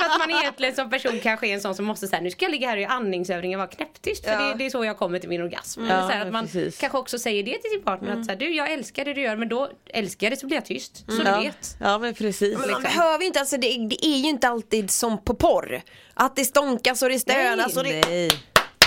fast 0.06 0.18
man 0.18 0.30
egentligen 0.30 0.74
som 0.74 0.90
person 0.90 1.20
kanske 1.22 1.46
är 1.48 1.54
en 1.54 1.60
sån 1.60 1.74
som 1.74 1.84
måste 1.84 2.08
säga 2.08 2.22
nu 2.22 2.30
ska 2.30 2.44
jag 2.44 2.52
ligga 2.52 2.68
här 2.68 2.76
göra 2.76 2.90
andningsövningar 2.92 3.58
och 3.58 3.60
vara 3.60 3.68
knäpptyst. 3.70 4.24
För 4.24 4.32
Ja. 4.32 4.38
det, 4.40 4.54
det 4.54 4.66
är 4.66 4.70
så 4.70 4.84
jag 4.84 4.98
kommer 4.98 5.18
till 5.18 5.28
min 5.28 5.42
orgasm. 5.42 5.84
Ja, 5.84 5.92
Eller 5.92 6.02
så 6.02 6.08
här, 6.08 6.26
att 6.26 6.32
man 6.32 6.44
precis. 6.44 6.78
kanske 6.78 6.98
också 6.98 7.18
säger 7.18 7.42
det 7.42 7.52
till 7.58 7.70
sin 7.70 7.82
partner. 7.82 8.12
Att 8.12 8.24
så 8.24 8.30
här, 8.32 8.38
du 8.38 8.54
jag 8.54 8.72
älskar 8.72 9.04
det 9.04 9.14
du 9.14 9.20
gör 9.22 9.36
men 9.36 9.48
då 9.48 9.70
älskar 9.90 10.26
jag 10.26 10.32
det 10.32 10.36
så 10.36 10.46
blir 10.46 10.56
jag 10.56 10.64
tyst. 10.66 10.96
Så 11.08 11.22
du 11.22 11.28
Ja. 11.28 11.40
vet. 11.40 11.76
ja 11.80 11.98
men 11.98 12.14
precis. 12.14 12.58
Men 12.58 12.70
man 12.70 12.82
behöver 12.82 13.20
ju 13.20 13.26
inte, 13.26 13.40
alltså 13.40 13.56
det, 13.56 13.68
det 13.88 14.06
är 14.06 14.16
ju 14.18 14.28
inte 14.28 14.48
alltid 14.48 14.90
som 14.90 15.18
på 15.24 15.34
porr. 15.34 15.82
Att 16.14 16.36
det 16.36 16.44
stånkas 16.44 17.02
och 17.02 17.08
det 17.08 17.18
stönas 17.18 17.76
och 17.76 17.84
det 17.84 18.06
Nej. 18.08 18.30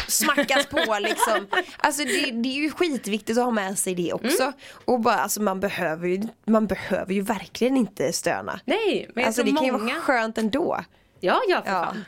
smackas 0.08 0.66
på 0.66 0.98
liksom. 1.02 1.48
Alltså 1.78 2.04
det, 2.04 2.32
det 2.32 2.50
är 2.50 2.54
ju 2.62 2.72
skitviktigt 2.72 3.38
att 3.40 3.44
ha 3.46 3.52
med 3.52 3.80
sig 3.80 3.96
det 3.96 4.14
också. 4.14 4.42
Mm. 4.44 4.54
Och 4.86 5.00
bara, 5.00 5.16
alltså 5.20 5.42
man 5.42 5.60
behöver 5.60 6.08
ju, 6.08 6.22
man 6.46 6.68
behöver 6.68 7.14
ju 7.14 7.22
verkligen 7.22 7.78
inte 7.78 8.14
stöna. 8.14 8.60
Nej 8.66 9.10
men 9.16 9.26
Alltså 9.26 9.44
det 9.44 9.50
tror 9.50 9.58
kan 9.58 9.66
ju 9.66 9.72
många. 9.72 9.94
vara 9.94 10.02
skönt 10.02 10.38
ändå. 10.38 10.80
Ja 11.20 11.42
ja 11.50 11.62
för 11.62 11.70
fan. 11.72 12.06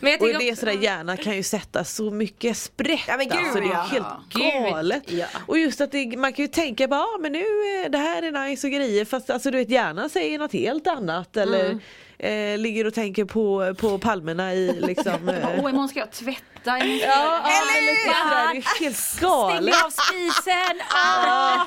Men 0.00 0.12
jag 0.12 0.22
Och 0.22 0.28
det 0.28 0.48
är 0.48 0.54
sådär 0.54 0.72
hjärnan 0.72 1.16
kan 1.16 1.36
ju 1.36 1.42
sätta 1.42 1.84
så 1.84 2.10
mycket 2.10 2.56
sprätt. 2.56 3.00
Ja, 3.08 3.16
men 3.16 3.28
gud, 3.28 3.38
alltså, 3.38 3.60
det 3.60 3.66
är 3.66 3.72
ja. 3.72 3.82
helt 3.82 4.64
galet. 4.70 5.02
ja. 5.06 5.26
Och 5.46 5.58
just 5.58 5.80
att 5.80 5.92
det, 5.92 6.16
man 6.16 6.32
kan 6.32 6.44
ju 6.44 6.48
tänka 6.48 6.88
bara, 6.88 7.00
ah, 7.00 7.18
men 7.20 7.32
nu 7.32 7.38
eh, 7.84 7.90
det 7.90 7.98
här 7.98 8.22
är 8.22 8.48
nice 8.48 8.66
och 8.66 8.72
grejer 8.72 9.04
fast 9.04 9.30
alltså 9.30 9.50
du 9.50 9.58
vet 9.58 9.70
hjärnan 9.70 10.10
säger 10.10 10.38
något 10.38 10.52
helt 10.52 10.86
annat 10.86 11.36
eller 11.36 11.78
eh, 12.22 12.58
ligger 12.58 12.86
och 12.86 12.94
tänker 12.94 13.24
på, 13.24 13.74
på 13.78 13.98
palmerna 13.98 14.54
i 14.54 14.80
liksom 14.80 15.28
eh, 15.28 15.48
Åh 15.48 15.70
imorgon 15.70 15.88
ska 15.88 15.98
jag 15.98 16.10
tvätta. 16.12 16.42
Ja, 16.64 16.74
ja, 16.84 17.42
eller 17.50 17.92
lite 17.92 18.14
sådär, 18.22 18.52
det 18.52 18.58
är 18.58 18.84
helt 18.84 19.20
galet. 19.20 19.74
Stäng 19.74 19.84
av 19.86 19.90
spisen! 19.90 20.80
Ah! 20.94 21.56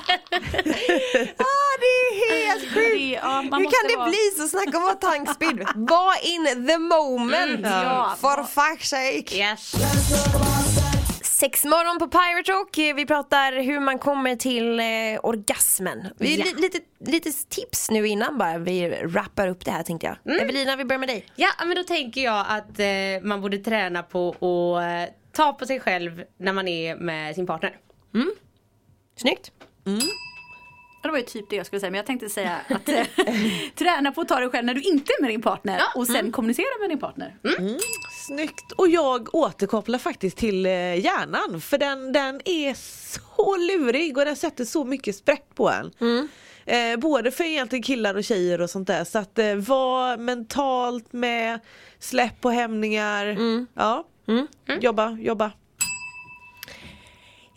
Ah, 1.38 1.72
det 1.80 1.86
är 1.86 2.46
helt 2.46 2.74
sjukt! 2.74 3.20
Ja, 3.22 3.40
Hur 3.42 3.50
kan 3.50 3.88
det 3.88 3.96
vara- 3.96 4.08
bli 4.08 4.30
så? 4.38 4.48
Snacka 4.48 4.78
om 4.78 4.84
att 4.88 5.02
vara 5.02 5.12
tankspill. 5.12 5.66
Var 5.74 6.26
in 6.26 6.66
the 6.68 6.78
moment! 6.78 7.60
ja. 7.62 8.14
For 8.20 8.42
fuck's 8.42 8.84
sake! 8.84 9.36
Yes. 9.36 9.74
Sexmorgon 11.40 11.98
på 11.98 12.08
Pirate 12.08 12.52
Rock. 12.52 12.78
Vi 12.78 13.06
pratar 13.06 13.62
hur 13.62 13.80
man 13.80 13.98
kommer 13.98 14.36
till 14.36 14.80
eh, 14.80 14.84
orgasmen. 15.22 16.06
Vi, 16.18 16.36
Ja. 16.36 16.44
li, 16.44 16.52
lite, 16.62 16.78
lite 16.98 17.30
tips 17.48 17.90
nu 17.90 18.06
innan 18.08 18.38
bara 18.38 18.58
vi 18.58 18.88
wrappar 19.04 19.48
upp 19.48 19.64
det 19.64 19.70
här 19.70 19.82
tänkte 19.82 20.06
jag. 20.24 20.40
Evelina, 20.42 20.76
vi 20.76 20.84
börjar 20.84 20.98
med 21.00 21.08
dig. 21.08 21.26
Ja 21.36 21.48
men 21.66 21.76
då 21.76 21.82
tänker 21.82 22.20
jag 22.20 22.46
att 22.48 22.78
eh, 22.78 22.86
man 23.28 23.40
borde 23.40 23.58
träna 23.58 24.02
på 24.02 24.28
att 24.30 25.08
eh, 25.08 25.14
ta 25.32 25.52
på 25.52 25.66
sig 25.66 25.80
själv 25.80 26.24
när 26.38 26.52
man 26.52 26.68
är 26.68 26.96
med 26.96 27.34
sin 27.34 27.46
partner. 27.46 27.76
Snyggt. 29.16 29.52
Ja, 31.06 31.08
Det 31.08 31.12
var 31.12 31.18
ju 31.18 31.24
typ 31.24 31.50
det 31.50 31.56
jag 31.56 31.66
skulle 31.66 31.80
säga 31.80 31.90
men 31.90 31.96
jag 31.98 32.06
tänkte 32.06 32.28
säga 32.28 32.56
att 32.68 32.88
eh, 32.88 33.06
träna 33.74 34.12
på 34.12 34.20
att 34.20 34.28
ta 34.28 34.40
dig 34.40 34.48
själv 34.50 34.66
när 34.66 34.74
du 34.74 34.80
inte 34.80 35.12
är 35.18 35.22
med 35.22 35.30
din 35.30 35.42
partner 35.42 35.80
och 35.94 36.06
sen 36.06 36.32
kommunicera 36.32 36.66
med 36.80 36.90
din 36.90 36.98
partner. 36.98 37.36
Snyggt! 38.26 38.72
Och 38.76 38.88
jag 38.88 39.34
återkopplar 39.34 39.98
faktiskt 39.98 40.36
till 40.36 40.66
eh, 40.66 40.72
hjärnan 41.04 41.60
för 41.60 41.78
den, 41.78 42.12
den 42.12 42.40
är 42.44 42.74
så 43.34 43.56
lurig 43.56 44.18
och 44.18 44.24
den 44.24 44.36
sätter 44.36 44.64
så 44.64 44.84
mycket 44.84 45.16
sprätt 45.16 45.54
på 45.54 45.70
en. 45.70 45.92
Eh, 46.66 46.96
både 46.98 47.30
för 47.30 47.44
egentligen 47.44 47.82
killar 47.82 48.14
och 48.14 48.24
tjejer 48.24 48.60
och 48.60 48.70
sånt 48.70 48.86
där 48.86 49.04
så 49.04 49.18
att 49.18 49.38
eh, 49.38 49.54
var 49.54 50.16
mentalt 50.16 51.12
med, 51.12 51.60
släpp 51.98 52.40
på 52.40 52.50
hämningar, 52.50 53.26
ja. 53.74 54.04
Jobba, 54.80 55.10
jobba. 55.10 55.52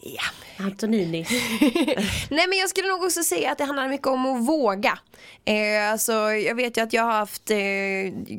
Ja. 0.02 0.22
Antonini. 0.66 1.26
Nej 2.30 2.48
men 2.48 2.58
jag 2.58 2.70
skulle 2.70 2.88
nog 2.88 3.04
också 3.04 3.24
säga 3.24 3.52
att 3.52 3.58
det 3.58 3.64
handlar 3.64 3.90
mycket 3.90 4.08
om 4.08 4.26
att 4.26 4.48
våga. 4.48 5.00
Eh, 5.46 5.92
alltså, 5.92 6.14
jag 6.14 6.56
vet 6.56 6.78
ju 6.78 6.82
att 6.82 6.94
jag 6.94 7.04
har 7.04 7.12
haft 7.12 7.52
eh, 7.52 7.58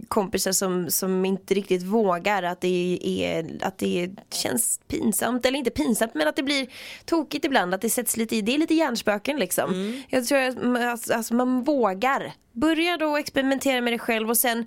kompisar 0.09 0.53
som, 0.53 0.91
som 0.91 1.25
inte 1.25 1.55
riktigt 1.55 1.83
vågar 1.83 2.43
att 2.43 2.61
det, 2.61 2.99
är, 3.05 3.59
att 3.61 3.79
det 3.79 4.11
känns 4.33 4.81
pinsamt, 4.89 5.47
eller 5.47 5.59
inte 5.59 5.71
pinsamt 5.71 6.15
men 6.15 6.29
att 6.29 6.37
det 6.37 6.43
blir 6.43 6.67
tokigt 7.05 7.45
ibland, 7.45 7.75
att 7.75 7.81
det 7.81 7.91
sätts 7.91 8.17
lite 8.17 8.37
i, 8.37 8.43
det 8.43 8.55
är 8.55 8.59
lite 8.59 8.75
hjärnspöken 8.75 9.39
liksom. 9.39 10.03
Jag 10.09 10.27
tror 10.27 10.39
att 10.39 10.63
man, 10.63 10.83
alltså, 10.83 11.15
alltså, 11.15 11.35
man 11.35 11.65
vågar. 11.65 12.33
Börja 12.53 12.97
då 12.97 13.17
experimentera 13.17 13.81
med 13.81 13.93
det 13.93 13.99
själv 13.99 14.31
och 14.31 14.37
sen 14.37 14.67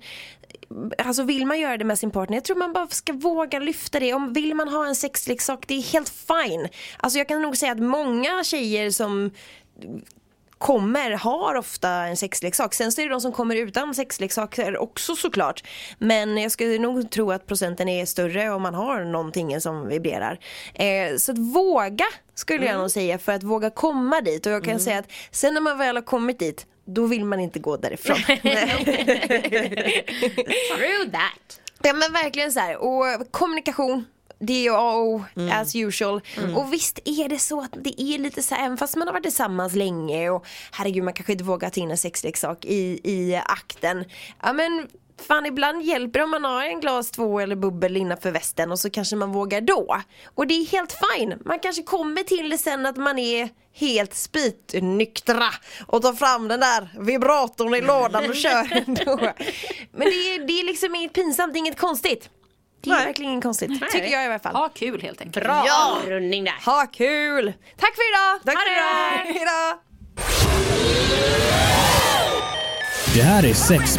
Alltså 0.98 1.22
vill 1.22 1.46
man 1.46 1.60
göra 1.60 1.76
det 1.76 1.84
med 1.84 1.98
sin 1.98 2.10
partner, 2.10 2.36
jag 2.36 2.44
tror 2.44 2.56
man 2.56 2.72
bara 2.72 2.86
ska 2.86 3.12
våga 3.12 3.58
lyfta 3.58 4.00
det. 4.00 4.14
Om 4.14 4.32
vill 4.32 4.54
man 4.54 4.68
ha 4.68 4.86
en 4.86 4.94
sexleksak, 4.94 5.64
det 5.66 5.74
är 5.74 5.82
helt 5.82 6.08
fine. 6.08 6.68
Alltså 6.96 7.18
jag 7.18 7.28
kan 7.28 7.42
nog 7.42 7.56
säga 7.56 7.72
att 7.72 7.78
många 7.78 8.44
tjejer 8.44 8.90
som 8.90 9.30
kommer 10.58 11.10
har 11.10 11.54
ofta 11.54 11.88
en 11.88 12.16
sexleksak. 12.16 12.74
Sen 12.74 12.92
så 12.92 13.00
är 13.00 13.04
det 13.04 13.10
de 13.10 13.20
som 13.20 13.32
kommer 13.32 13.56
utan 13.56 13.94
sexleksaker 13.94 14.78
också 14.78 15.16
såklart. 15.16 15.64
Men 15.98 16.36
jag 16.36 16.52
skulle 16.52 16.78
nog 16.78 17.10
tro 17.10 17.32
att 17.32 17.46
procenten 17.46 17.88
är 17.88 18.06
större 18.06 18.50
om 18.50 18.62
man 18.62 18.74
har 18.74 19.04
någonting 19.04 19.60
som 19.60 19.88
vibrerar. 19.88 20.38
Eh, 20.74 21.16
så 21.16 21.32
att 21.32 21.38
våga 21.38 22.04
skulle 22.34 22.66
jag 22.66 22.78
nog 22.78 22.90
säga 22.90 23.18
för 23.18 23.32
att 23.32 23.42
våga 23.42 23.70
komma 23.70 24.20
dit. 24.20 24.46
Och 24.46 24.52
jag 24.52 24.64
kan 24.64 24.80
säga 24.80 24.98
att 24.98 25.12
sen 25.30 25.54
när 25.54 25.60
man 25.60 25.78
väl 25.78 25.96
har 25.96 26.02
kommit 26.02 26.38
dit 26.38 26.66
då 26.84 27.06
vill 27.06 27.24
man 27.24 27.40
inte 27.40 27.58
gå 27.58 27.76
därifrån. 27.76 28.16
True 28.26 28.40
that. 31.12 31.60
Ja 31.82 31.92
men 31.92 32.12
verkligen 32.12 32.52
så 32.52 32.60
här. 32.60 32.76
och 32.76 33.04
kommunikation 33.30 34.04
det 34.38 34.66
är 34.66 34.70
A 34.70 34.94
och 34.94 35.06
O, 35.06 35.24
as 35.52 35.76
usual. 35.76 36.20
Och 36.56 36.72
visst 36.72 36.98
är 37.04 37.28
det 37.28 37.38
så 37.38 37.60
att 37.60 37.76
det 37.84 38.02
är 38.02 38.18
lite 38.18 38.42
så 38.42 38.54
här, 38.54 38.66
även 38.66 38.76
fast 38.76 38.96
man 38.96 39.08
har 39.08 39.12
varit 39.12 39.22
tillsammans 39.22 39.74
länge 39.74 40.30
och 40.30 40.46
herregud 40.72 41.04
man 41.04 41.14
kanske 41.14 41.32
inte 41.32 41.44
vågar 41.44 41.70
ta 41.70 41.80
in 41.80 41.90
en 41.90 41.98
sexleksak 41.98 42.64
i, 42.64 43.00
i 43.04 43.40
akten. 43.46 44.04
Ja 44.42 44.52
men 44.52 44.88
Fan 45.28 45.46
ibland 45.46 45.82
hjälper 45.82 46.18
det 46.18 46.24
om 46.24 46.30
man 46.30 46.44
har 46.44 46.64
en 46.64 46.80
glas 46.80 47.10
två 47.10 47.40
eller 47.40 47.56
bubbel 47.56 47.96
innanför 47.96 48.30
västen 48.30 48.72
och 48.72 48.78
så 48.78 48.90
kanske 48.90 49.16
man 49.16 49.32
vågar 49.32 49.60
då. 49.60 49.96
Och 50.34 50.46
det 50.46 50.54
är 50.54 50.66
helt 50.66 50.96
fine. 51.16 51.34
Man 51.44 51.58
kanske 51.58 51.82
kommer 51.82 52.22
till 52.22 52.50
det 52.50 52.58
sen 52.58 52.86
att 52.86 52.96
man 52.96 53.18
är 53.18 53.48
helt 53.74 54.14
spritnyktra 54.14 55.48
och 55.86 56.02
tar 56.02 56.12
fram 56.12 56.48
den 56.48 56.60
där 56.60 56.88
vibratorn 57.00 57.74
i 57.74 57.80
lådan 57.80 58.28
och 58.30 58.36
kör 58.36 58.82
ändå. 58.86 59.16
Men 59.92 60.08
det 60.08 60.34
är, 60.34 60.46
det 60.46 60.60
är 60.60 60.64
liksom 60.64 60.94
inget 60.94 61.12
pinsamt, 61.12 61.52
det 61.52 61.56
är 61.56 61.60
inget 61.60 61.78
konstigt. 61.80 62.30
Det 62.80 62.90
är 62.90 62.94
Nej. 62.94 63.06
verkligen 63.06 63.32
inget 63.32 63.44
konstigt. 63.44 63.70
Tycker 63.92 64.06
jag 64.08 64.22
i 64.22 64.26
alla 64.26 64.38
fall. 64.38 64.54
Ha 64.56 64.68
kul 64.68 65.02
helt 65.02 65.20
enkelt. 65.20 65.44
Bra 65.44 65.64
Ja. 65.66 65.98
avrundning 66.02 66.44
där. 66.44 66.64
Ha 66.66 66.86
kul! 66.92 67.52
Tack 67.76 67.94
för 67.94 68.02
idag! 68.10 68.40
Tack 68.44 68.54
för 68.64 68.72
idag. 68.72 69.34
Hejdå! 69.34 69.80
Det 73.14 73.22
här 73.22 73.44
är 73.44 73.54
sex 73.54 73.98